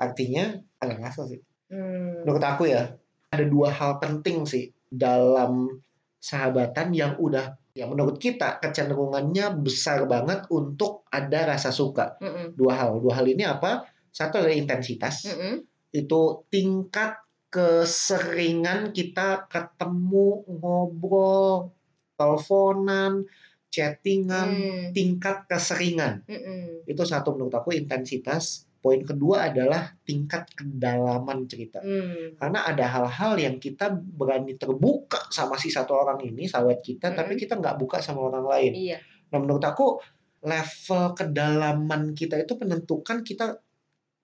[0.00, 1.40] artinya agak ngasal sih.
[1.68, 2.24] Hmm.
[2.24, 2.96] Menurut aku ya,
[3.30, 5.78] ada dua hal penting sih dalam
[6.18, 12.18] sahabatan yang udah ya menurut kita kecenderungannya besar banget untuk ada rasa suka.
[12.18, 12.58] Mm-mm.
[12.58, 12.98] Dua hal.
[12.98, 13.86] Dua hal ini apa?
[14.10, 15.30] Satu adalah intensitas.
[15.30, 15.62] Mm-mm.
[15.94, 21.74] Itu tingkat keseringan kita ketemu, ngobrol,
[22.14, 23.26] teleponan,
[23.70, 24.86] chattingan, Hmm.
[24.94, 26.26] tingkat keseringan.
[26.26, 26.86] Mm-mm.
[26.86, 28.66] Itu satu menurut aku intensitas.
[28.80, 31.84] Poin kedua adalah tingkat kedalaman cerita.
[31.84, 32.32] Hmm.
[32.40, 37.36] Karena ada hal-hal yang kita berani terbuka sama si satu orang ini, sahabat kita, tapi
[37.36, 37.42] Mm-mm.
[37.44, 38.72] kita nggak buka sama orang lain.
[38.72, 38.98] Iya.
[39.30, 40.00] Nah menurut aku
[40.40, 43.60] level kedalaman kita itu menentukan kita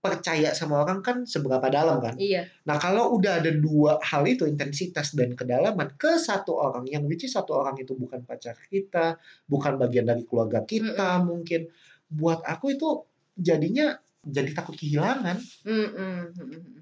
[0.00, 2.14] percaya sama orang kan seberapa dalam kan.
[2.16, 2.46] Iya.
[2.64, 7.26] Nah kalau udah ada dua hal itu intensitas dan kedalaman ke satu orang yang which
[7.26, 9.18] is satu orang itu bukan pacar kita,
[9.50, 11.68] bukan bagian dari keluarga kita mungkin.
[12.06, 13.04] Buat aku itu
[13.36, 15.38] jadinya jadi takut kehilangan.
[15.62, 16.18] Mm-mm.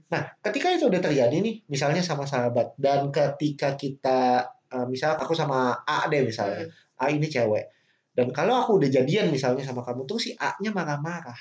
[0.08, 5.36] Nah, ketika itu udah terjadi nih, misalnya sama sahabat, dan ketika kita, eh, misal aku
[5.36, 7.68] sama A deh misalnya, A ini cewek,
[8.16, 11.36] dan kalau aku udah jadian misalnya sama kamu, terus si A-nya marah-marah,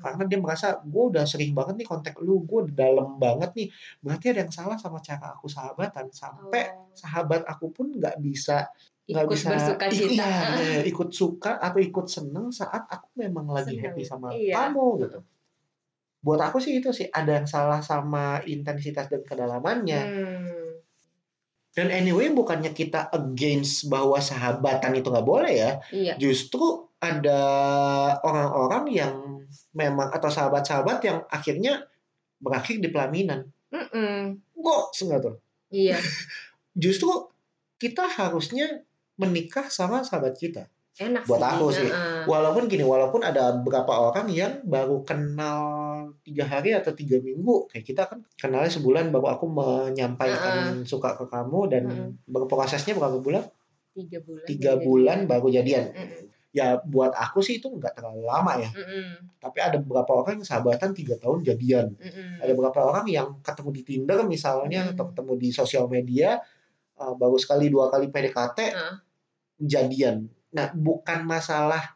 [0.00, 3.68] karena dia merasa, gue udah sering banget nih kontak lu, gue udah dalam banget nih,
[4.00, 6.88] berarti ada yang salah sama cara aku sahabatan, sampai Oh.
[6.96, 8.68] sahabat aku pun nggak bisa
[9.10, 10.26] nggak ikut bisa bersuka cita.
[10.26, 14.54] iya, iya, ikut suka atau ikut seneng saat aku memang lagi Seneng, happy sama iya.
[14.70, 15.18] kamu gitu.
[16.20, 20.02] Buat aku sih itu sih ada yang salah sama intensitas dan kedalamannya.
[20.04, 20.70] Hmm.
[21.70, 25.70] Dan anyway bukannya kita against bahwa sahabatan itu nggak boleh ya.
[25.94, 26.14] Iya.
[26.18, 27.40] Justru ada
[28.20, 29.14] orang-orang yang
[29.72, 31.88] memang atau sahabat-sahabat yang akhirnya
[32.42, 33.48] berakhir di pelaminan.
[33.70, 34.42] Mm-mm.
[34.58, 35.36] Kok enggak tuh?
[35.70, 35.96] Iya.
[36.82, 37.30] justru
[37.80, 38.84] kita harusnya
[39.20, 40.64] menikah sama sahabat kita.
[40.96, 41.88] enak Buat sih aku sih.
[42.24, 45.60] Walaupun gini, walaupun ada beberapa orang yang baru kenal
[46.20, 51.24] tiga hari atau tiga minggu, kayak kita kan kenalnya sebulan baru aku menyampaikan suka ke
[51.24, 52.08] kamu dan Heeh.
[52.26, 53.44] berprosesnya berapa bulan?
[53.90, 55.30] tiga bulan Tiga bulan jadian.
[55.30, 55.84] baru jadian.
[55.90, 56.22] Mm-mm.
[56.50, 58.70] Ya buat aku sih itu nggak terlalu lama ya.
[58.70, 59.38] Mm-mm.
[59.38, 61.94] Tapi ada beberapa orang yang sahabatan tiga tahun jadian.
[61.96, 62.42] Mm-mm.
[62.42, 64.92] Ada beberapa orang yang ketemu di Tinder misalnya Hmm.
[64.94, 66.38] atau ketemu di sosial media
[66.98, 68.94] uh, baru sekali dua kali PDKT Heeh.
[69.60, 70.26] Jadian.
[70.56, 71.94] Nah bukan masalah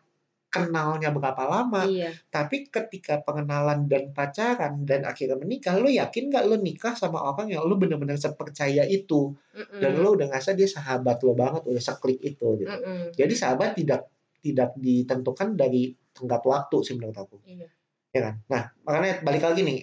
[0.55, 6.46] kenalnya berapa lama, iya tapi ketika pengenalan dan pacaran dan akhirnya menikah, lo yakin nggak
[6.46, 9.83] lo nikah sama orang yang lo benar-benar sepercaya itu Mm-mm.
[9.83, 12.70] dan lo udah ngerasa dia sahabat lo banget, udah seklik itu gitu.
[13.18, 14.07] Jadi sahabat tidak
[14.38, 17.42] tidak ditentukan dari tenggat waktu sih menurut aku.
[17.42, 17.66] iya
[18.14, 18.35] ya kan?
[18.46, 19.79] Nah, makanya balik lagi nih,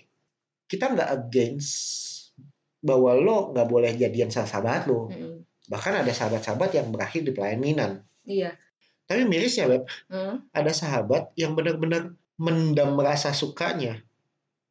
[0.72, 1.76] kita nggak against
[2.80, 5.12] bahwa lo nggak boleh jadian sama sahabat lo.
[5.12, 5.41] Mm-mm.
[5.72, 8.04] Bahkan ada sahabat-sahabat yang berakhir di pelaminan.
[8.28, 8.52] iya
[9.08, 10.52] Tapi miris ya, Beb, Mm.
[10.52, 14.00] ada sahabat yang benar-benar mendam rasa sukanya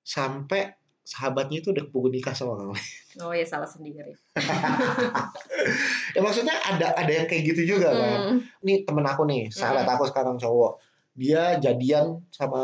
[0.01, 2.93] sampai sahabatnya itu udah keburu nikah sama orang lain.
[3.21, 4.15] oh ya salah sendiri
[6.15, 8.19] Ya maksudnya ada ada yang kayak gitu juga kan.
[8.35, 8.37] Mm.
[8.63, 9.95] Nih temen aku nih, sahabat Mm-mm.
[9.97, 10.73] aku sekarang cowok.
[11.15, 12.63] Dia jadian sama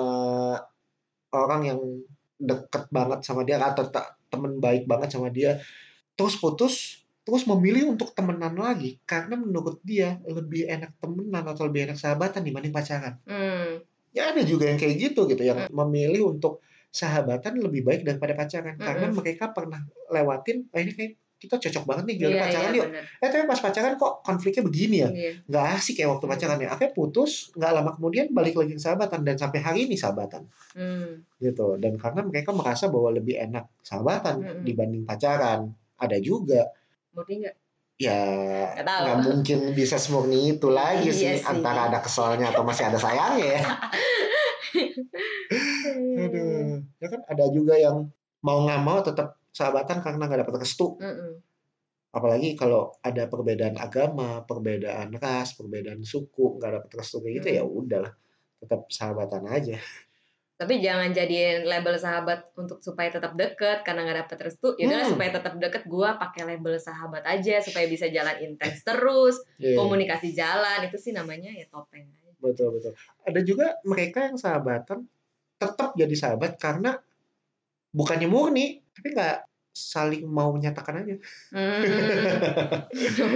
[1.31, 1.81] orang yang
[2.37, 3.87] deket banget sama dia atau
[4.27, 5.61] temen baik banget sama dia.
[6.16, 11.91] Terus putus, terus memilih untuk temenan lagi karena menurut dia lebih enak temenan atau lebih
[11.91, 13.19] enak sahabatan dibanding pacaran.
[13.27, 13.83] Mm.
[14.15, 18.79] Ya ada juga yang kayak gitu gitu yang memilih untuk sahabatan lebih baik daripada pacaran
[18.79, 19.19] karena Mm-mm.
[19.21, 22.87] mereka pernah lewatin, oh ini kayak kita cocok banget nih jadi iya pacaran iya yuk.
[22.89, 25.11] benar Eh tapi pas pacaran kok konfliknya begini ya?
[25.12, 26.69] iya nggak asik kayak waktu pacaran ya.
[26.73, 31.27] Akhirnya putus, nggak lama kemudian balik lagi ke sahabatan dan sampai hari ini sahabatan Mm.
[31.43, 31.77] gitu.
[31.77, 34.62] Dan karena mereka merasa bahwa lebih enak sahabatan Mm-mm.
[34.65, 35.75] dibanding pacaran.
[36.01, 36.73] Ada juga
[37.16, 37.57] murni nggak
[37.96, 38.20] ya
[38.85, 41.48] Nggak mungkin bisa semurni itu lagi sih Iya sih.
[41.48, 43.62] antara ada keselnya atau masih ada sayangnya ya.
[46.16, 48.11] Aduh, ya kan ada juga yang
[48.42, 50.96] mau nggak mau tetap sahabatan karena nggak dapat restu.
[51.00, 51.40] Mm-mm.
[52.12, 57.59] Apalagi kalau ada perbedaan agama, perbedaan ras, perbedaan suku, nggak dapat restu kayak gitu Hmm.
[57.61, 58.12] ya udahlah,
[58.61, 59.76] tetap sahabatan aja.
[60.57, 64.73] Tapi jangan jadiin label sahabat untuk supaya tetap deket karena nggak dapet restu.
[64.81, 65.12] Ya Hmm.
[65.12, 70.33] supaya tetap deket gua pakai label sahabat aja supaya bisa jalan intens terus, Iya, komunikasi
[70.33, 72.33] jalan itu sih namanya ya topeng aja.
[72.40, 72.92] betul betul.
[73.25, 75.05] Ada juga mereka yang sahabatan
[75.57, 76.97] tetap jadi sahabat karena
[77.92, 79.46] bukannya murni, tapi nggak
[79.77, 81.15] saling mau menyatakan aja.
[83.17, 83.29] Tuh.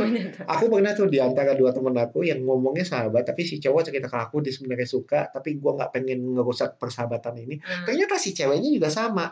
[0.49, 4.09] Aku pernah tuh di antara dua temen aku yang ngomongnya sahabat, tapi si cowok cerita
[4.09, 7.61] ke aku dia sebenarnya suka, tapi gua nggak pengen ngerusak persahabatan ini.
[7.61, 7.85] Hmm.
[7.85, 9.29] Ternyata si ceweknya juga sama.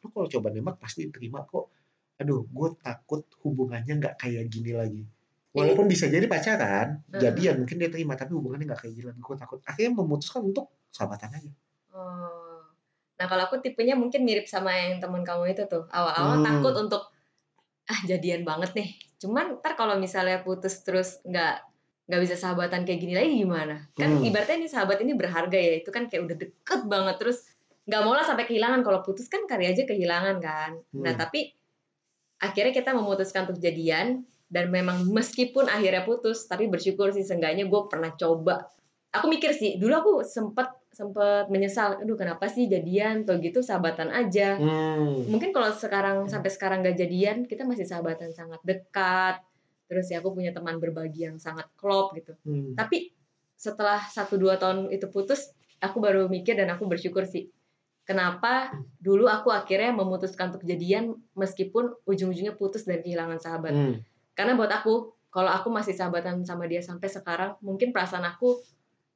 [0.00, 1.68] Lu kalau coba nembak pasti diterima kok.
[2.18, 5.06] Aduh, gue takut hubungannya nggak kayak gini lagi.
[5.54, 7.20] Walaupun bisa jadi pacaran, Hmm.
[7.22, 9.20] jadian mungkin dia terima, tapi hubungannya nggak kayak gini lagi.
[9.22, 9.58] Gue takut.
[9.62, 11.52] Akhirnya memutuskan untuk sahabatan aja.
[11.94, 12.37] Oh.
[13.18, 15.90] Nah kalau aku tipenya mungkin mirip sama yang temen kamu itu tuh.
[15.90, 16.46] Awal-awal Hmm.
[16.46, 17.02] takut untuk
[17.88, 18.88] ah jadian banget nih.
[19.18, 21.66] Cuman ntar kalau misalnya putus terus nggak
[22.08, 23.84] nggak bisa sahabatan kayak gini lagi gimana?
[23.98, 24.26] Kan Hmm.
[24.28, 25.82] ibaratnya nih sahabat ini berharga ya.
[25.82, 27.38] Itu kan kayak udah deket banget terus
[27.88, 28.80] nggak mau lah sampai kehilangan.
[28.86, 30.78] Kalau putus kan kali aja kehilangan kan.
[30.94, 31.20] Nah Hmm.
[31.20, 31.52] tapi
[32.38, 37.80] akhirnya kita memutuskan untuk jadian dan memang meskipun akhirnya putus tapi bersyukur sih seenggaknya gue
[37.90, 38.64] pernah coba
[39.10, 43.22] aku mikir sih dulu aku sempet sempet menyesal aduh kenapa sih jadian?
[43.22, 44.58] Atau gitu sahabatan aja.
[44.58, 45.30] Hmm.
[45.30, 49.38] mungkin kalau sekarang sampai sekarang gak jadian kita masih sahabatan sangat dekat.
[49.86, 52.34] Terus ya aku punya teman berbagi yang sangat klop gitu.
[52.42, 52.74] Hmm.
[52.74, 53.14] tapi
[53.54, 55.50] setelah satu dua tahun itu putus
[55.82, 57.46] aku baru mikir dan aku bersyukur sih.
[58.02, 63.72] Kenapa dulu aku akhirnya memutuskan untuk jadian meskipun ujung-ujungnya putus dan kehilangan sahabat.
[63.74, 63.94] Hmm.
[64.38, 68.62] karena buat aku kalau aku masih sahabatan sama dia sampai sekarang mungkin perasaan aku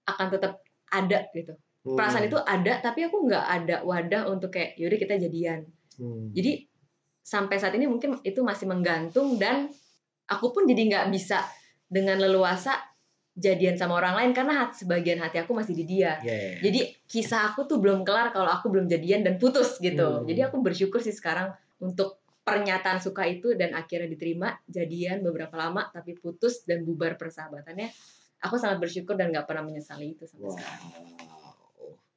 [0.02, 0.58] akan tetap
[0.90, 1.98] ada gitu Hmm.
[1.98, 6.30] perasaan itu ada tapi aku nggak ada wadah untuk kayak yaudah kita jadian Hmm.
[6.32, 6.64] jadi
[7.20, 9.68] sampai saat ini mungkin itu masih menggantung dan
[10.24, 11.42] aku pun jadi nggak bisa
[11.86, 12.72] dengan leluasa
[13.32, 16.60] jadian sama orang lain karena hati, sebagian hati aku masih di dia Yeah.
[16.62, 20.24] jadi kisah aku tuh belum kelar kalau aku belum jadian dan putus gitu Hmm.
[20.24, 21.50] jadi aku bersyukur sih sekarang
[21.82, 27.86] untuk pernyataan suka itu dan akhirnya diterima jadian beberapa lama tapi putus dan bubar persahabatannya
[28.42, 31.31] aku sangat bersyukur dan nggak pernah menyesali itu sampai sekarang Wow.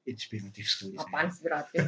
[0.05, 0.93] Inspiratif sekali.
[0.95, 1.81] apaan sih berarti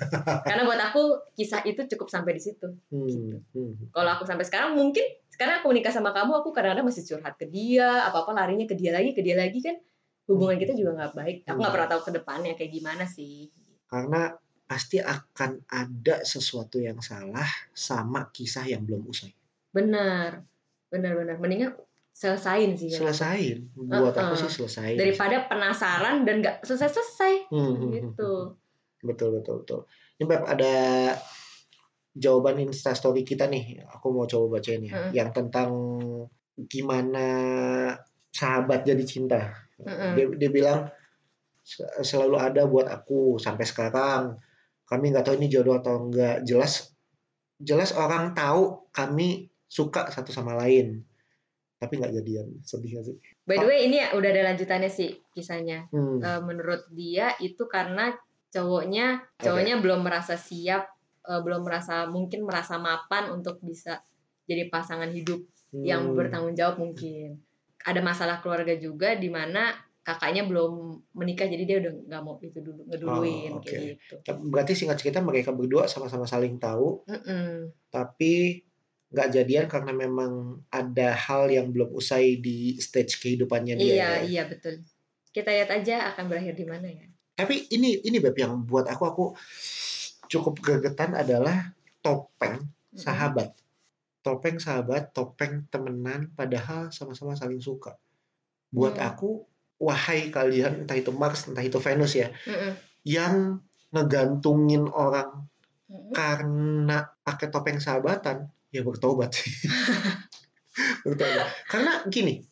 [0.44, 1.02] karena buat aku
[1.34, 3.40] kisah itu cukup sampai di situ Hmm.
[3.54, 3.94] Hmm.
[3.94, 7.46] kalau aku sampai sekarang mungkin sekarang aku menikah sama kamu aku kadang-kadang masih curhat ke
[7.46, 9.78] dia apa apa larinya ke dia lagi ke dia lagi kan
[10.26, 13.48] hubungan kita juga nggak baik aku nggak pernah tahu ke depannya kayak gimana sih
[13.86, 14.34] Karena
[14.66, 19.32] pasti akan ada sesuatu yang salah sama kisah yang belum usai.
[19.72, 20.44] benar
[20.90, 21.72] benar-benar mendingan
[22.18, 22.98] selesain sih ya.
[22.98, 23.70] Selesain.
[23.78, 24.42] Buat aku Uh-uh.
[24.42, 24.98] sih selesain.
[24.98, 28.32] daripada penasaran dan nggak selesai-selesai Hmm, hmm, hmm, gitu
[29.06, 29.80] Betul betul betul.
[30.18, 30.74] Ini Beb ada
[32.18, 33.86] jawaban instastory kita nih.
[33.94, 34.98] Aku mau coba bacain ya.
[34.98, 35.12] Mm-mm.
[35.14, 35.70] Yang tentang
[36.58, 37.28] gimana
[38.34, 39.54] sahabat jadi cinta.
[39.78, 40.18] Mm-mm.
[40.18, 40.80] Dia, dia bilang
[41.62, 44.42] "Se- selalu ada buat aku sampai sekarang.
[44.90, 46.42] Kami nggak tahu ini jodoh atau enggak.
[46.42, 46.90] Jelas
[47.62, 51.06] jelas orang tahu kami suka satu sama lain.
[51.78, 52.48] Tapi nggak jadian.
[52.62, 53.16] Sedih gak sih?
[53.44, 56.20] by the way ini ya udah ada lanjutannya sih kisahnya Hmm.
[56.20, 58.12] Eh, menurut dia itu karena
[58.50, 60.90] cowoknya cowoknya belum merasa siap
[61.24, 64.02] eh, belum merasa mungkin merasa mapan untuk bisa
[64.44, 66.16] jadi pasangan hidup yang Hmm.
[66.16, 67.40] bertanggung jawab mungkin
[67.80, 70.72] ada masalah keluarga juga di mana kakaknya belum
[71.14, 73.68] menikah jadi dia udah nggak mau itu dulu ngeduluin Oh, oke.
[73.68, 74.16] kayak gitu
[74.48, 77.76] Berarti singkat cerita mereka berdua sama-sama saling tahu Mm-mm.
[77.88, 78.64] tapi
[79.08, 83.84] nggak jadian karena memang ada hal yang belum usai di stage kehidupannya dia.
[83.88, 84.12] iya ya.
[84.28, 84.84] iya betul
[85.32, 89.04] kita lihat aja akan berakhir di mana ya Tapi ini ini beb yang buat aku
[89.06, 89.26] aku
[90.26, 91.70] cukup gregetan adalah
[92.02, 92.66] topeng
[92.98, 93.54] sahabat.
[94.26, 97.94] Topeng sahabat, topeng temenan padahal sama-sama saling suka.
[98.74, 99.08] Buat Hmm.
[99.14, 99.30] aku
[99.78, 102.74] wahai kalian entah itu Mars entah itu Venus ya Mm-mm.
[103.06, 103.62] yang
[103.94, 105.46] ngegantungin orang
[106.12, 109.32] karena pakai topeng sahabatan ya bertobat.
[111.06, 111.48] Bertobat.
[111.66, 112.44] Karena gini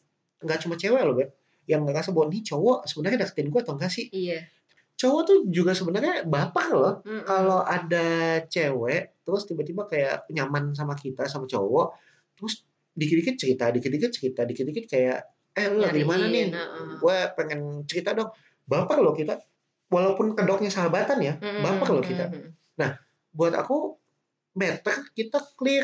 [0.41, 1.30] nggak cuma cewek loh beb.
[1.65, 4.06] Yang ngerasa bahwa nih cowok sebenarnya deketin gue atau enggak sih?
[4.13, 4.45] Iya.
[4.95, 6.95] Cowok tuh juga sebenarnya baper loh.
[7.04, 7.25] Mm-mm.
[7.25, 11.97] kalau ada cewek terus tiba-tiba kayak nyaman sama kita sama cowok
[12.38, 12.62] terus
[12.93, 15.19] dikit-dikit cerita dikit-dikit cerita dikit-dikit kayak
[15.56, 16.51] eh lu lagi mana nih?
[16.51, 16.99] heeh.
[17.01, 18.30] gue pengen cerita dong.
[18.65, 19.38] Baper loh kita.
[19.89, 21.62] Walaupun kedoknya sahabatan ya Mm-mm.
[21.62, 22.25] baper loh kita.
[22.30, 22.93] Mm-mm.
[23.36, 23.99] buat aku
[24.56, 25.84] better kita clear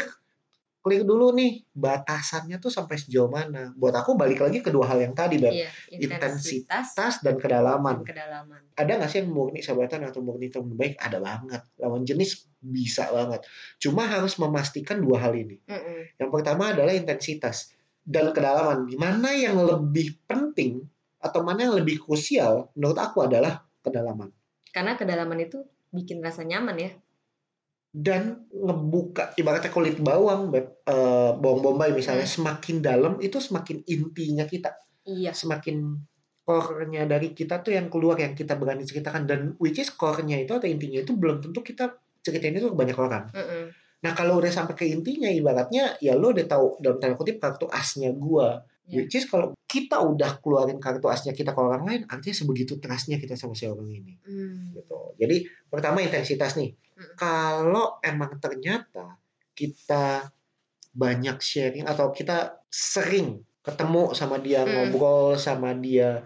[0.82, 3.70] clear dulu nih batasannya tuh sampai sejauh mana?
[3.78, 5.54] Buat aku balik lagi ke dua hal yang tadi Beb.
[5.54, 8.02] Iya intensitas intensitas dan kedalaman.
[8.02, 8.62] dan kedalaman.
[8.74, 10.98] Ada nggak sih yang murni sahabatan atau murni teman baik?
[10.98, 11.62] Ada banget.
[11.78, 13.46] Lawan jenis bisa banget.
[13.78, 15.62] Cuma harus memastikan dua hal ini.
[15.70, 16.18] Mm-mm.
[16.18, 18.90] yang pertama adalah intensitas dan kedalaman.
[18.90, 20.82] Di mana yang lebih penting
[21.22, 24.34] atau mana yang lebih krusial menurut aku adalah kedalaman.
[24.74, 25.62] Karena kedalaman itu
[25.94, 26.92] bikin rasa nyaman ya
[27.92, 32.36] dan ngebuka ibaratnya kulit bawang Beb, eh, bawang bombay misalnya Hmm.
[32.40, 34.72] semakin dalam itu semakin intinya kita
[35.04, 36.00] iya semakin
[36.42, 40.56] core-nya dari kita tuh yang keluar yang kita berani ceritakan dan which is core-nya itu
[40.56, 43.64] atau intinya itu belum tentu kita ceritain itu ke banyak orang Mm-mm.
[44.02, 47.68] nah kalau udah sampai ke intinya ibaratnya ya lo udah tahu dalam tanda kutip kartu
[47.70, 48.66] asnya gua.
[48.92, 53.16] Which is kalau kita udah keluarin kartu asnya kita ke orang lain artinya sebegitu trustnya
[53.16, 54.76] kita sama si orang ini Hmm.
[54.76, 55.16] gitu.
[55.16, 56.76] Jadi pertama intensitas nih.
[56.76, 57.16] Mm.
[57.16, 59.16] Kalau emang ternyata
[59.56, 60.28] kita
[60.92, 64.92] banyak sharing atau kita sering ketemu sama dia, Mm.
[64.92, 66.26] ngobrol sama dia,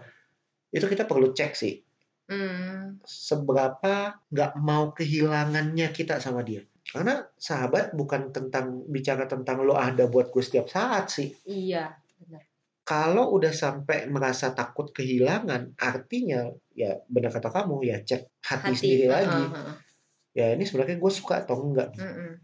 [0.74, 1.80] itu kita perlu cek sih
[2.26, 2.98] Hmm.
[3.06, 6.66] seberapa nggak mau kehilangannya kita sama dia.
[6.82, 11.30] Karena sahabat bukan tentang bicara tentang lo ada buat gue setiap saat sih.
[11.46, 11.94] iya
[12.86, 19.10] Kalau udah sampai merasa takut kehilangan, artinya ya benar kata kamu ya cek hati, sendiri
[19.10, 19.42] lagi.
[19.42, 19.76] Heeh, heeh.
[20.36, 22.36] ya ini sebenarnya gue suka atau enggak Mm-mm.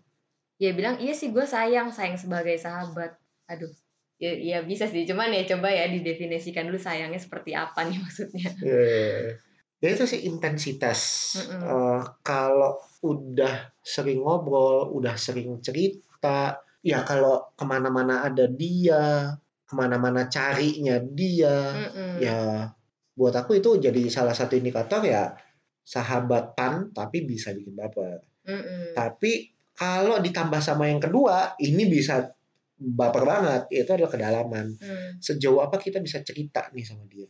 [0.57, 3.69] dia bilang iya sih gue sayang sayang sebagai sahabat aduh
[4.17, 8.49] ya, ya bisa sih cuman ya coba ya didefinisikan dulu sayangnya seperti apa nih maksudnya
[8.65, 9.37] ya
[9.83, 11.01] ya itu sih intensitas
[11.37, 11.61] Mm-mm.
[11.69, 19.37] Eh, kalau udah sering ngobrol udah sering cerita ya kalau ke mana-mana ada dia
[19.73, 22.21] ke mana-mana carinya dia Mm-mm.
[22.21, 22.69] ya
[23.17, 25.33] buat aku itu jadi salah satu indikator ya
[25.81, 28.93] sahabatan tapi bisa bikin baper Mm-mm.
[28.93, 32.29] tapi kalau ditambah sama yang kedua ini bisa
[32.77, 35.11] baper banget itu adalah kedalaman Mm.
[35.25, 37.27] sejauh apa kita bisa cerita nih sama dia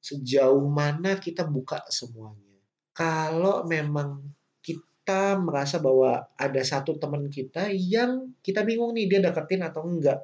[0.00, 2.58] sejauh mana kita buka semuanya
[2.96, 4.24] kalau memang
[4.64, 10.20] kita merasa bahwa ada satu teman kita yang kita bingung nih dia deketin atau enggak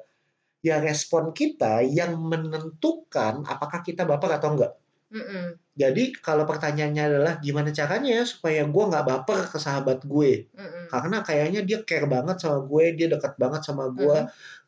[0.65, 4.73] ya respon kita yang menentukan apakah kita baper atau enggak
[5.07, 5.55] Mm-mm.
[5.71, 10.91] jadi kalau pertanyaannya adalah gimana caranya ya supaya gue nggak baper ke sahabat gue Mm-mm.
[10.91, 14.27] karena kayaknya dia care banget sama gue dia dekat banget sama gue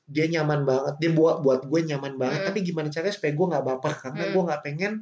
[0.09, 2.47] dia nyaman banget dia buat buat gue nyaman banget Mm.
[2.49, 4.31] tapi gimana caranya supaya gue nggak baper karena Mm.
[4.31, 4.93] gue nggak pengen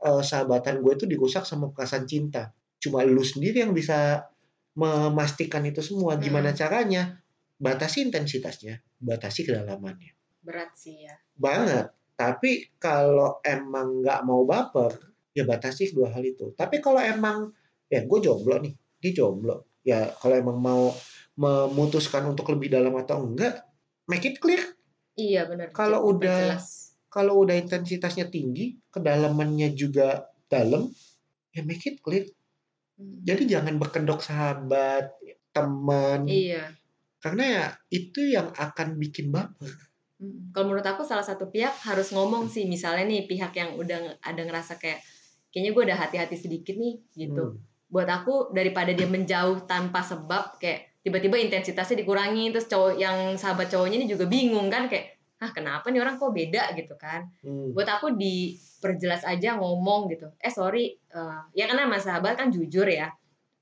[0.00, 4.30] eh, sahabatan gue itu dirusak sama perasaan cinta cuma lu sendiri yang bisa
[4.74, 6.56] memastikan itu semua gimana Mm.
[6.56, 7.02] caranya
[7.60, 10.16] batasi intensitasnya batasi kedalamannya
[10.50, 14.98] berat sih ya banget tapi kalau emang nggak mau baper
[15.30, 17.54] ya batasi kedua hal itu tapi kalau emang
[17.86, 20.82] ya gue jomblo nih dia jomblo ya kalau emang mau
[21.38, 23.62] memutuskan untuk lebih dalam atau enggak
[24.10, 24.60] make it clear
[25.20, 25.68] Iya benar.
[25.76, 26.58] Kalau udah-.
[27.10, 30.94] Kalau udah intensitasnya tinggi, kedalamannya juga dalam,
[31.50, 32.22] ya make it clear.
[32.94, 33.18] Hmm.
[33.26, 35.18] Jadi jangan berkedok sahabat,
[35.50, 36.70] teman, Iya.
[37.18, 39.89] karena ya itu yang akan bikin baper.
[40.20, 40.52] Mm.
[40.52, 44.42] Kalau menurut aku salah satu pihak harus ngomong sih, misalnya nih pihak yang udah ada
[44.44, 45.00] ngerasa kayak
[45.50, 47.56] kayaknya gue udah hati-hati sedikit nih gitu.
[47.56, 47.60] Hmm.
[47.90, 53.72] Buat aku daripada dia menjauh tanpa sebab kayak tiba-tiba intensitasnya dikurangi terus cowok yang sahabat
[53.72, 57.32] cowoknya ini juga bingung kan kayak ah kenapa nih orang kok beda gitu kan.
[57.40, 57.72] Hmm.
[57.72, 60.28] Buat aku diperjelas aja ngomong gitu.
[60.36, 63.08] Eh sorry, eh, ya karena mas sahabat kan jujur ya.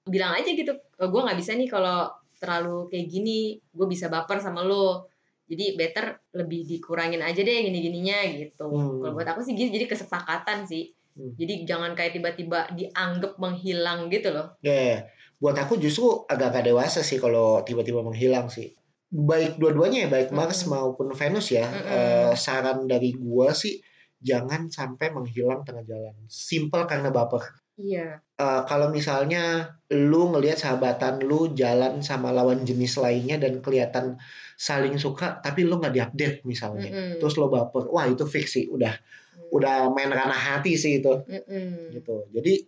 [0.03, 2.11] Bilang aja gitu, "Eh, gue nggak bisa nih kalau
[2.43, 5.07] terlalu kayak gini, gue bisa baper sama lo.
[5.49, 8.69] Jadi better lebih dikurangin aja deh gini-gininya gitu.
[8.69, 9.01] Hmm.
[9.01, 10.93] Kalau buat aku sih gitu, jadi kesepakatan sih.
[11.17, 11.33] Hmm.
[11.35, 14.55] Jadi jangan kayak tiba-tiba dianggap menghilang gitu loh.
[14.61, 14.99] Ya, ya.
[15.39, 18.77] buat aku justru agak-agak dewasa sih kalau tiba-tiba menghilang sih.
[19.09, 20.77] Baik dua-duanya ya, baik Mars Mm-mm.
[20.77, 21.65] maupun Venus ya.
[21.65, 21.89] Mm-mm.
[21.89, 23.81] Eh, saran dari gua sih
[24.21, 26.15] jangan sampai menghilang tengah jalan.
[26.29, 27.68] Simple karena baper.
[27.79, 28.19] Iya.
[28.19, 34.19] Eh, kalau misalnya lu ngelihat sahabatan lu jalan sama lawan jenis lainnya dan kelihatan
[34.59, 36.91] saling suka tapi lu nggak diupdate misalnya.
[36.91, 37.23] Mm-mm.
[37.23, 37.87] Terus lo baper.
[37.87, 38.67] Wah, itu fix sih.
[38.67, 38.99] Udah
[39.39, 39.55] Mm.
[39.55, 41.23] udah main ranah hati sih itu.
[41.25, 41.95] Mm-mm.
[41.95, 42.27] gitu.
[42.35, 42.67] Jadi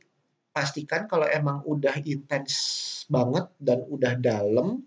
[0.54, 2.54] pastikan kalau emang udah intens
[3.10, 4.82] banget dan udah dalam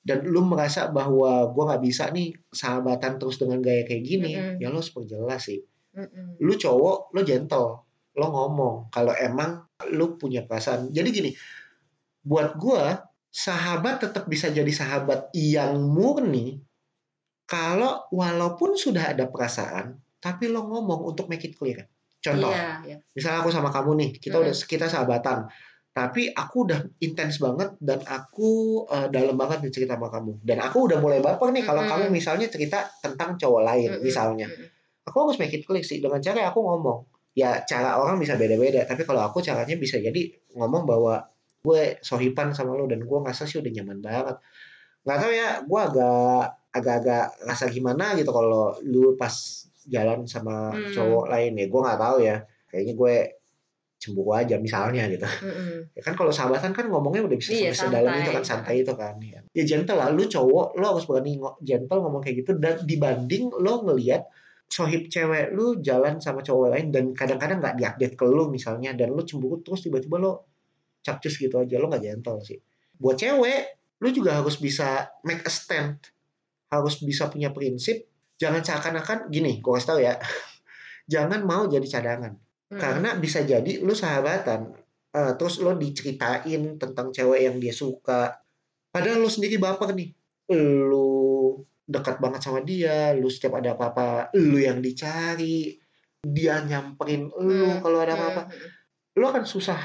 [0.00, 4.56] dan lu merasa bahwa gua nggak bisa nih sahabatan terus dengan gaya kayak gini, Mm-mm.
[4.58, 5.60] ya lu harus perjelas sih.
[5.94, 6.40] Mm-mm.
[6.40, 7.84] Lu cowok, lu gentle,
[8.20, 9.64] lo ngomong kalau emang
[9.96, 10.92] lu punya perasaan.
[10.92, 11.30] Jadi gini,
[12.20, 13.00] buat gua
[13.32, 16.60] sahabat tetap bisa jadi sahabat yang murni
[17.48, 21.88] kalau walaupun sudah ada perasaan, tapi lo ngomong untuk make it clear.
[22.20, 22.96] Contoh, Iya, iya.
[23.16, 25.48] misalnya aku sama kamu nih kita udah kita sahabatan
[25.90, 30.62] tapi aku udah intens banget dan aku eh, dalam banget nih cerita sama kamu dan
[30.62, 31.90] aku udah mulai baper nih kalau Mm-mm.
[31.90, 34.46] kamu misalnya cerita tentang cowok lain misalnya
[35.02, 38.82] aku harus make it clear sih dengan cara aku ngomong ya cara orang bisa beda-beda.
[38.84, 41.24] Tapi kalau aku caranya bisa jadi ngomong bahwa
[41.60, 44.36] gue sohipan sama lo dan gue ngerasa sih udah nyaman banget.
[45.02, 49.32] Nggak tahu ya gue agak agak-agak rasa gimana gitu kalau lu pas
[49.84, 50.92] jalan sama Hmm.
[50.92, 51.66] cowok lain ya.
[51.66, 52.36] Gue nggak tahu ya.
[52.68, 53.14] Kayaknya gue
[54.00, 55.28] cemburu aja misalnya gitu.
[55.44, 55.92] Mm-mm.
[55.92, 58.80] ya kan kalau sahabatan kan ngomongnya udah bisa Iya, sedalam itu kan santai.
[58.80, 59.44] itu kan ya.
[59.52, 62.56] ya gentle lah lu cowok lo harus berani gentle ngomong kayak gitu.
[62.56, 64.24] Dan dibanding lo ngelihat
[64.70, 69.10] sohib cewek lu jalan sama cowok lain dan kadang-kadang nggak diupdate ke lu misalnya dan
[69.10, 70.46] lu cemburu terus tiba-tiba lo
[71.02, 72.62] capcus gitu aja lo nggak gentle sih.
[72.94, 73.62] Buat cewek
[74.00, 75.98] lu juga harus bisa make a stand
[76.70, 78.06] harus bisa punya prinsip.
[78.38, 80.14] Jangan seakan-akan gini gue kasih tau ya
[81.12, 82.38] jangan mau jadi cadangan.
[82.70, 82.78] Mm-mm.
[82.78, 84.70] karena bisa jadi lu sahabatan
[85.10, 88.38] eh, terus lo diceritain tentang cewek yang dia suka.
[88.94, 90.14] Padahal lu sendiri baper nih.
[90.54, 91.19] Lu
[91.90, 95.74] dekat banget sama dia lu setiap ada apa-apa lu yang dicari
[96.22, 99.80] dia nyamperin lu Mm, kalau ada apa-apa mm, lu akan susah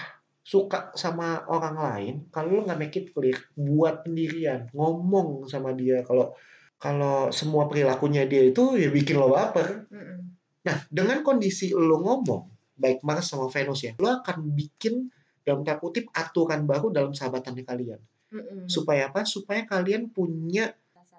[0.46, 6.06] suka sama orang lain kalau lu nggak make it clear buat pendirian ngomong sama dia
[6.06, 6.38] kalau
[6.78, 10.20] kalau semua perilakunya dia itu ya bikin lo baper mm, mm.
[10.66, 15.14] Nah, dengan kondisi lo ngomong, baik Mars sama Venus ya, lo akan bikin
[15.46, 18.02] dalam tanda kutip aturan baru dalam sahabatannya kalian.
[18.34, 18.66] Mm-mm.
[18.66, 19.22] Supaya apa?
[19.30, 20.74] Supaya kalian punya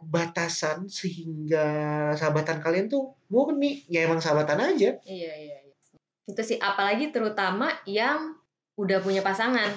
[0.05, 1.67] batasan sehingga
[2.15, 4.97] sahabatan kalian tuh murni, ya emang sahabatan aja.
[5.03, 5.75] Iya, iya, iya.
[6.27, 8.37] Itu sih apalagi terutama yang
[8.77, 9.73] udah punya pasangan.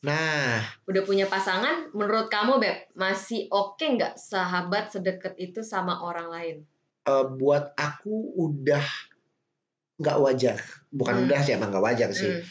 [0.00, 6.28] Nah, Udah punya pasangan, menurut kamu Beb, masih oke nggak sahabat sedekat itu sama orang
[6.32, 6.56] lain?
[7.00, 8.84] eh, buat aku udah
[10.00, 10.56] nggak wajar.
[10.88, 11.24] Bukan Hmm.
[11.28, 12.32] udah sih, emang nggak wajar sih.
[12.32, 12.44] Mm.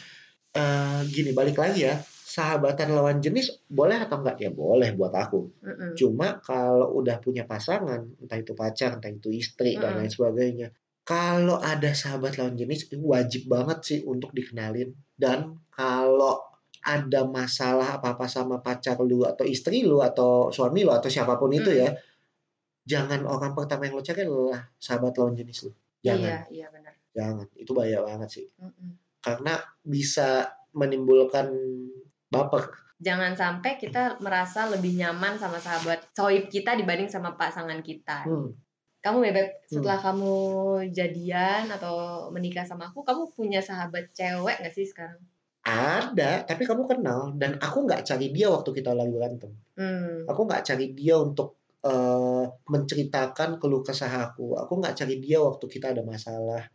[0.50, 1.98] Eh, gini, balik lagi ya.
[2.30, 4.38] Sahabatan lawan jenis boleh atau enggak?
[4.38, 5.50] Ya boleh buat aku.
[5.66, 5.98] Mm-mm.
[5.98, 9.98] Cuma kalau udah punya pasangan, entah itu pacar, entah itu istri dan Mm-mm.
[10.06, 10.68] lain sebagainya,
[11.02, 14.94] kalau ada sahabat lawan jenis itu wajib banget sih untuk dikenalin.
[15.18, 16.38] Dan kalau
[16.86, 21.50] ada masalah apa-apa sama pacar lu atau istri lu atau suami lu atau siapa pun
[21.50, 21.98] itu ya,
[22.86, 25.72] jangan orang pertama yang lo cari adalah sahabat lawan jenis lu.
[26.00, 26.94] Jangan, Iya, iya benar.
[27.10, 27.46] jangan.
[27.58, 28.46] Itu bahaya banget sih.
[28.62, 29.18] Mm-mm.
[29.18, 31.50] Karena bisa menimbulkan
[32.30, 32.70] baper.
[33.00, 38.24] Jangan sampai kita merasa lebih nyaman sama sahabat sohib kita dibanding sama pasangan kita.
[38.24, 38.54] Hmm.
[39.00, 40.34] Kamu Bebek, setelah kamu
[40.92, 45.16] jadian atau menikah sama aku, kamu punya sahabat cewek nggak sih sekarang?
[45.64, 49.56] Ada, tapi kamu kenal dan aku nggak cari dia waktu kita lagi berantem.
[49.80, 50.28] Hmm.
[50.28, 54.60] Aku nggak cari dia untuk eh, menceritakan keluh kesah aku.
[54.60, 56.68] Aku nggak cari dia waktu kita ada masalah.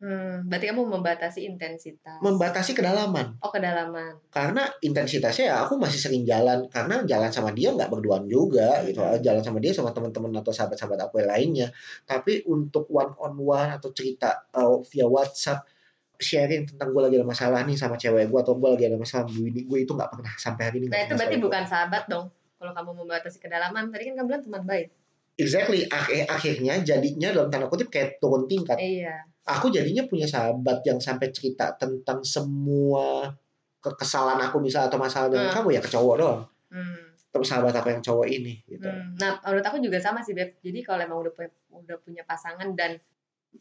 [0.00, 2.18] Hmm, berarti kamu membatasi intensitas.
[2.18, 4.16] membatasi kedalaman oh, kedalaman.
[4.28, 8.96] karena intensitasnya ya aku masih sering jalan karena jalan sama dia nggak berduaan juga gitu
[8.98, 9.20] Hmm.
[9.20, 11.68] jalan sama dia sama teman-teman atau sahabat-sahabat aku yang lainnya
[12.02, 15.68] tapi untuk one on one atau cerita uh, via WhatsApp
[16.16, 19.24] sharing tentang gue lagi ada masalah nih sama cewek gue atau gue lagi ada masalah
[19.24, 22.28] sama bini gue itu nggak pernah sampai hari ini Nah, itu berarti bukan sahabat dong.
[22.56, 24.88] Kalau kamu membatasi kedalaman, tadi kan kamu bilang teman baik.
[25.34, 29.28] exactly Ak- akhirnya jadinya dalam tanda kutip kayak turun tingkat Iya.
[29.44, 33.32] Aku jadinya punya sahabat yang sampai cerita tentang semua
[33.80, 35.56] kekesalan aku misalnya atau masalah dengan Hmm.
[35.56, 37.10] kamu ya ke cowok doang Hmm.
[37.32, 39.16] terus sahabat aku yang cowok ini gitu Hmm.
[39.16, 40.58] Nah, menurut aku juga sama sih, Beb.
[40.60, 42.98] Jadi kalau emang udah punya, udah punya pasangan dan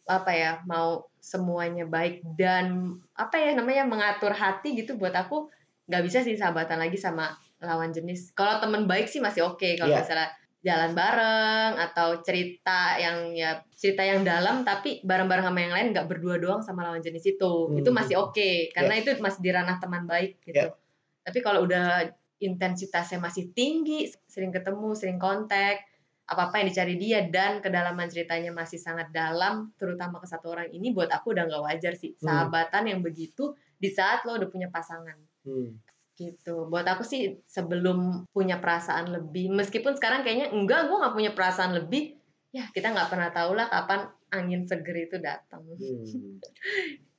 [0.05, 5.49] apa ya, mau semuanya baik dan apa ya namanya mengatur hati gitu buat aku
[5.89, 8.29] nggak bisa sih sahabatan lagi sama lawan jenis.
[8.33, 10.01] Kalau teman baik sih masih oke kalau Iya.
[10.05, 10.29] misalnya
[10.59, 16.07] jalan bareng atau cerita yang ya cerita yang dalam tapi bareng-bareng sama yang lain nggak
[16.11, 17.53] berdua doang sama lawan jenis itu.
[17.71, 17.79] Hmm.
[17.79, 20.67] Itu masih oke karena itu masih di ranah teman baik gitu.
[20.67, 20.75] Iya.
[21.23, 25.83] Tapi kalau udah intensitasnya masih tinggi, sering ketemu, sering kontak,
[26.27, 30.91] apa-apa yang dicari dia dan kedalaman ceritanya masih sangat dalam, terutama ke satu orang ini
[30.95, 32.15] buat aku udah nggak wajar sih.
[32.19, 32.27] Hmm.
[32.27, 35.79] Sahabatan yang begitu di saat lo udah punya pasangan Hmm.
[36.19, 36.67] Gitu.
[36.67, 41.71] Buat aku sih sebelum punya perasaan lebih, meskipun sekarang kayaknya enggak, gue nggak punya perasaan
[41.79, 42.19] lebih,
[42.51, 45.65] ya kita nggak pernah tahu lah kapan angin seger itu datang.
[45.65, 46.37] Hmm.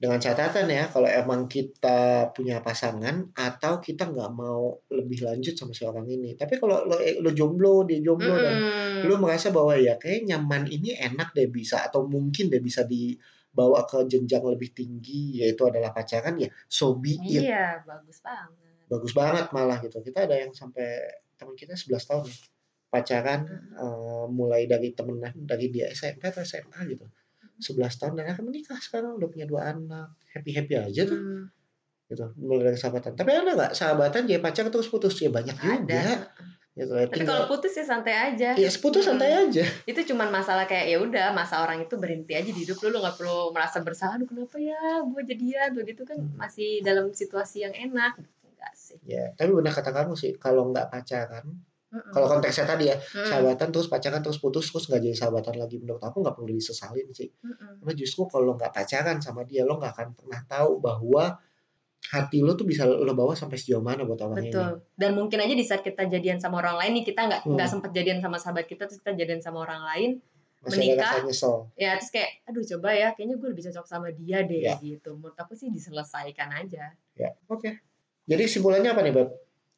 [0.01, 5.75] Dengan catatan ya, kalau emang kita punya pasangan atau kita nggak mau lebih lanjut sama
[5.77, 6.39] si orang ini.
[6.39, 9.11] Tapi kalau lo, eh, lo jomblo, dia jomblo dan Mm-mm.
[9.11, 13.85] lo merasa bahwa ya kayak nyaman ini enak deh bisa atau mungkin deh bisa dibawa
[13.85, 17.45] ke jenjang lebih tinggi yaitu adalah pacaran ya so be it.
[17.45, 18.70] Iya, bagus banget.
[18.91, 20.03] Bagus banget malah gitu.
[20.03, 20.99] Kita ada yang sampai
[21.39, 22.37] teman kita 11 tahun ya.
[22.91, 23.41] Pacaran
[23.73, 27.07] eh, mulai dari temenan dari dia SMP atau SMA gitu.
[27.61, 30.19] 11 tahun dan akan menikah sekarang udah punya dua anak.
[30.33, 31.45] Happy-happy aja tuh Hmm,
[32.09, 32.35] gitu.
[32.37, 33.15] Mulai dari sahabatan.
[33.15, 35.15] Tapi ada nggak sahabatan jadi pacar terus putus?
[35.17, 35.79] Ya banyak ada.
[35.79, 36.03] juga.
[36.71, 36.91] Gitu.
[36.97, 38.57] Tapi kalau putus ya santai aja.
[38.57, 39.19] ya seputus Hmm.
[39.21, 39.65] santai aja.
[39.85, 42.99] itu cuman masalah kayak ya udah masa orang itu berhenti aja di hidup lu lu
[42.99, 46.39] nggak perlu merasa bersalah aduh kenapa ya gue jadian tuh gitu kan Hmm.
[46.39, 48.17] masih dalam situasi yang enak
[48.61, 51.47] enggak sih Ya, tapi benar kata kamu sih, kalau nggak pacaran,
[51.91, 52.13] Mm-mm.
[52.13, 53.27] kalau konteksnya tadi ya, Mm-mm.
[53.27, 57.09] sahabatan terus pacaran terus putus terus nggak jadi sahabatan lagi menurut aku nggak perlu disesalin
[57.11, 57.33] sih.
[57.41, 57.81] Mm-mm.
[57.81, 61.41] Karena justru kalau nggak pacaran sama dia, lo nggak akan pernah tahu bahwa
[62.07, 64.49] hati lo tuh bisa lo bawa sampai sejauh mana buat orang ini.
[64.49, 67.55] betul dan mungkin aja di saat kita jadian sama orang lain nih kita nggak Hmm.
[67.55, 70.11] nggak sempat jadian sama sahabat kita terus kita jadian sama orang lain
[70.61, 71.21] Masih Menikah.
[71.23, 71.69] nyesel.
[71.75, 74.75] ya terus kayak aduh coba ya kayaknya gue lebih cocok sama dia deh Ya.
[74.77, 77.69] gitu menurut aku sih diselesaikan aja Ya, oke.
[78.31, 79.29] Jadi kesimpulannya apa nih, Beb?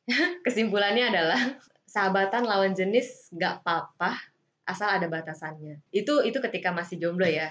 [0.46, 1.40] kesimpulannya adalah
[1.88, 4.20] sahabatan lawan jenis nggak apa-apa
[4.68, 5.80] asal ada batasannya.
[5.90, 7.50] Itu itu ketika masih jomblo ya.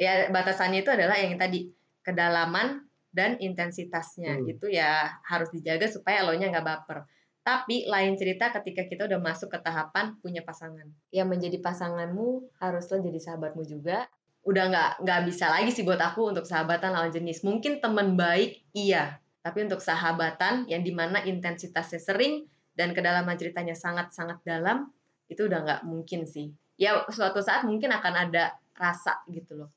[0.00, 1.68] Ya batasannya itu adalah yang tadi
[2.00, 4.38] kedalaman dan intensitasnya.
[4.38, 4.46] Hmm.
[4.46, 7.04] itu ya harus dijaga supaya lo nya nggak baper.
[7.40, 10.86] Tapi lain cerita ketika kita udah masuk ke tahapan punya pasangan.
[11.12, 14.08] Yang menjadi pasanganmu harus lo jadi sahabatmu juga.
[14.46, 17.44] Udah nggak nggak bisa lagi sih buat aku untuk sahabatan lawan jenis.
[17.44, 22.44] Mungkin teman baik iya tapi untuk sahabatan yang di mana intensitasnya sering
[22.76, 24.92] dan kedalaman ceritanya sangat-sangat dalam
[25.32, 26.52] itu udah nggak mungkin sih.
[26.76, 29.70] Ya suatu saat mungkin akan ada rasa gitu loh.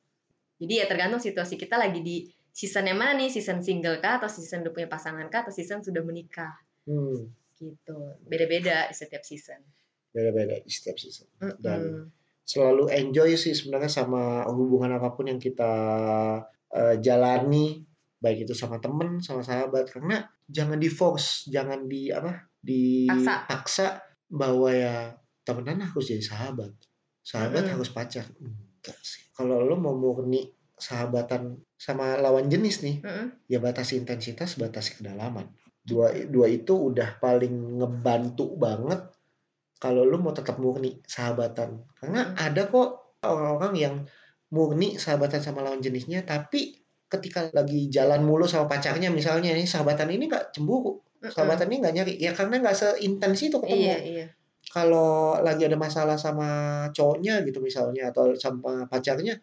[0.60, 4.32] Jadi ya tergantung situasi kita lagi di season yang mana nih season single kah atau
[4.32, 6.56] season udah punya pasangan kah atau season sudah menikah.
[6.88, 8.20] Hmm, gitu.
[8.24, 9.60] Beda-beda di setiap season.
[10.12, 11.28] Beda-beda di setiap season.
[11.60, 12.04] Dan Mm-mm.
[12.48, 15.74] selalu enjoy sih sebenarnya sama hubungan apa pun yang kita
[16.72, 17.93] eh, jalani
[18.24, 22.64] baik itu sama temen sama sahabat karena jangan di force jangan di apa Paksa.
[22.64, 23.88] dipaksa
[24.32, 25.12] bahwa ya
[25.44, 26.72] temenan harus jadi sahabat
[27.20, 27.74] sahabat Mm-mm.
[27.76, 30.48] harus pacar enggak sih kalau lo mau murni
[30.80, 33.28] sahabatan sama lawan jenis nih Mm-mm.
[33.52, 35.52] ya batasi intensitas batasi kedalaman
[35.84, 39.04] dua dua itu udah paling ngebantu banget
[39.84, 42.40] kalau lu mau tetap murni sahabatan karena Hmm.
[42.40, 43.96] ada kok orang-orang yang
[44.52, 46.83] murni sahabatan sama lawan jenisnya tapi
[47.14, 51.96] ketika lagi jalan mulu sama pacarnya misalnya ini sahabatan ini nggak cemburu sahabatan ini nggak
[51.96, 52.14] nyari.
[52.20, 53.88] Ya karena nggak seintens itu ketemu.
[53.88, 54.28] Iya iya.
[54.68, 56.50] Kalau lagi ada masalah sama
[56.92, 59.38] cowoknya gitu misalnya atau sama pacarnya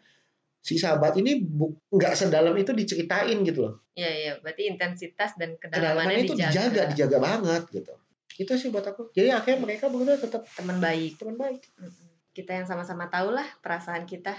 [0.60, 1.40] si sahabat ini
[1.88, 3.74] nggak sedalam itu diceritain gitu loh.
[3.96, 4.32] Iya iya.
[4.42, 7.92] Berarti intensitas dan kedalamannya kedalamannya itu dijaga, dijaga dijaga banget gitu.
[8.40, 9.12] Itu sih buat aku.
[9.16, 11.16] Jadi akhirnya mereka berdua tetap teman baik.
[11.20, 11.60] Teman baik.
[12.32, 14.32] Kita yang sama-sama tahu lah perasaan kita.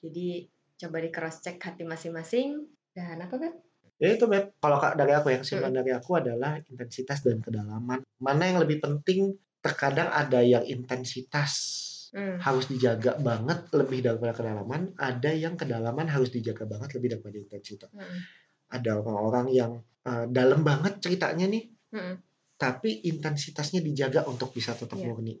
[0.00, 0.48] Jadi
[0.78, 2.62] coba di cross check hati masing-masing
[2.94, 3.52] dan apa kan
[3.98, 8.42] ya itu Beb kalau dari aku yang kesimpulan dari aku adalah intensitas dan kedalaman mana
[8.46, 12.40] yang lebih penting terkadang ada yang intensitas Hmm.
[12.40, 17.92] harus dijaga banget lebih daripada kedalaman ada yang kedalaman harus dijaga banget lebih daripada intensitas
[17.92, 18.24] Hmm.
[18.72, 19.72] ada orang-orang yang
[20.08, 22.16] eh, dalam banget ceritanya nih Hmm.
[22.56, 25.12] tapi intensitasnya dijaga untuk bisa tetap Iya.
[25.12, 25.36] murni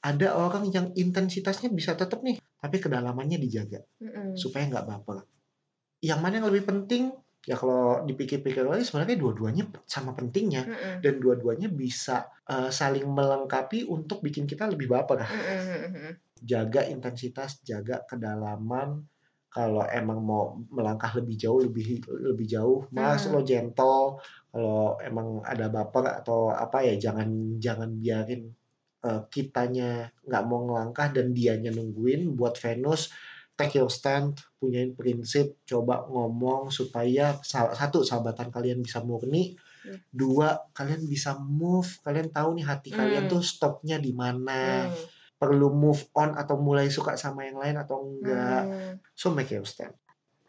[0.00, 4.34] ada orang yang intensitasnya bisa tetap nih tapi kedalamannya dijaga Hmm.
[4.34, 5.18] supaya nggak baper
[6.02, 7.10] yang mana yang lebih penting
[7.46, 10.98] ya kalau dipikir-pikir lagi sebenarnya dua-duanya sama pentingnya Hmm.
[11.00, 15.92] dan dua-duanya bisa eh, saling melengkapi untuk bikin kita lebih baper Hmm.
[15.94, 16.12] Hmm.
[16.38, 19.02] jaga intensitas, jaga kedalaman.
[19.48, 23.32] Kalau emang mau melangkah lebih jauh, lebih lebih jauh, mas Hmm.
[23.34, 24.20] lo gentle.
[24.52, 28.54] Kalau emang ada baper atau apa ya, jangan jangan biarin
[29.04, 32.34] eh, kitanya nggak mau ngelangkah dan dianya nungguin.
[32.34, 33.10] Buat Venus,
[33.58, 39.98] take your stand, punyain prinsip, coba ngomong supaya sa- satu sahabatan kalian bisa murni, Hmm.
[40.10, 43.32] dua kalian bisa move, kalian tahu nih hati kalian Hmm.
[43.34, 44.94] tuh stopnya di mana Hmm.
[45.38, 48.62] perlu move on atau mulai suka sama yang lain atau enggak.
[48.66, 48.94] Hmm.
[49.14, 49.94] So make your stand.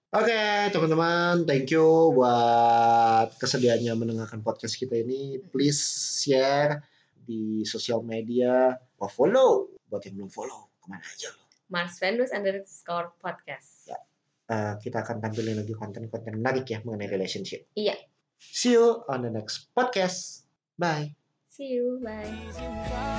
[0.10, 1.86] Oke, teman-teman, thank you
[2.18, 5.38] buat kesediaannya mendengarkan podcast kita ini.
[5.54, 5.78] Please
[6.26, 6.82] share
[7.30, 9.70] di sosial media, or follow.
[9.86, 11.46] Buat yang belum follow, ke mana aja lo?
[11.70, 13.94] Mars Venus underscore podcast.
[14.50, 17.70] Eh, kita akan tampilin lagi konten-konten menarik ya mengenai relationship.
[17.78, 17.94] Iya.
[18.42, 20.50] See you on the next podcast.
[20.82, 21.14] Bye.
[21.54, 22.26] See you, bye.
[22.50, 23.14] Izinkan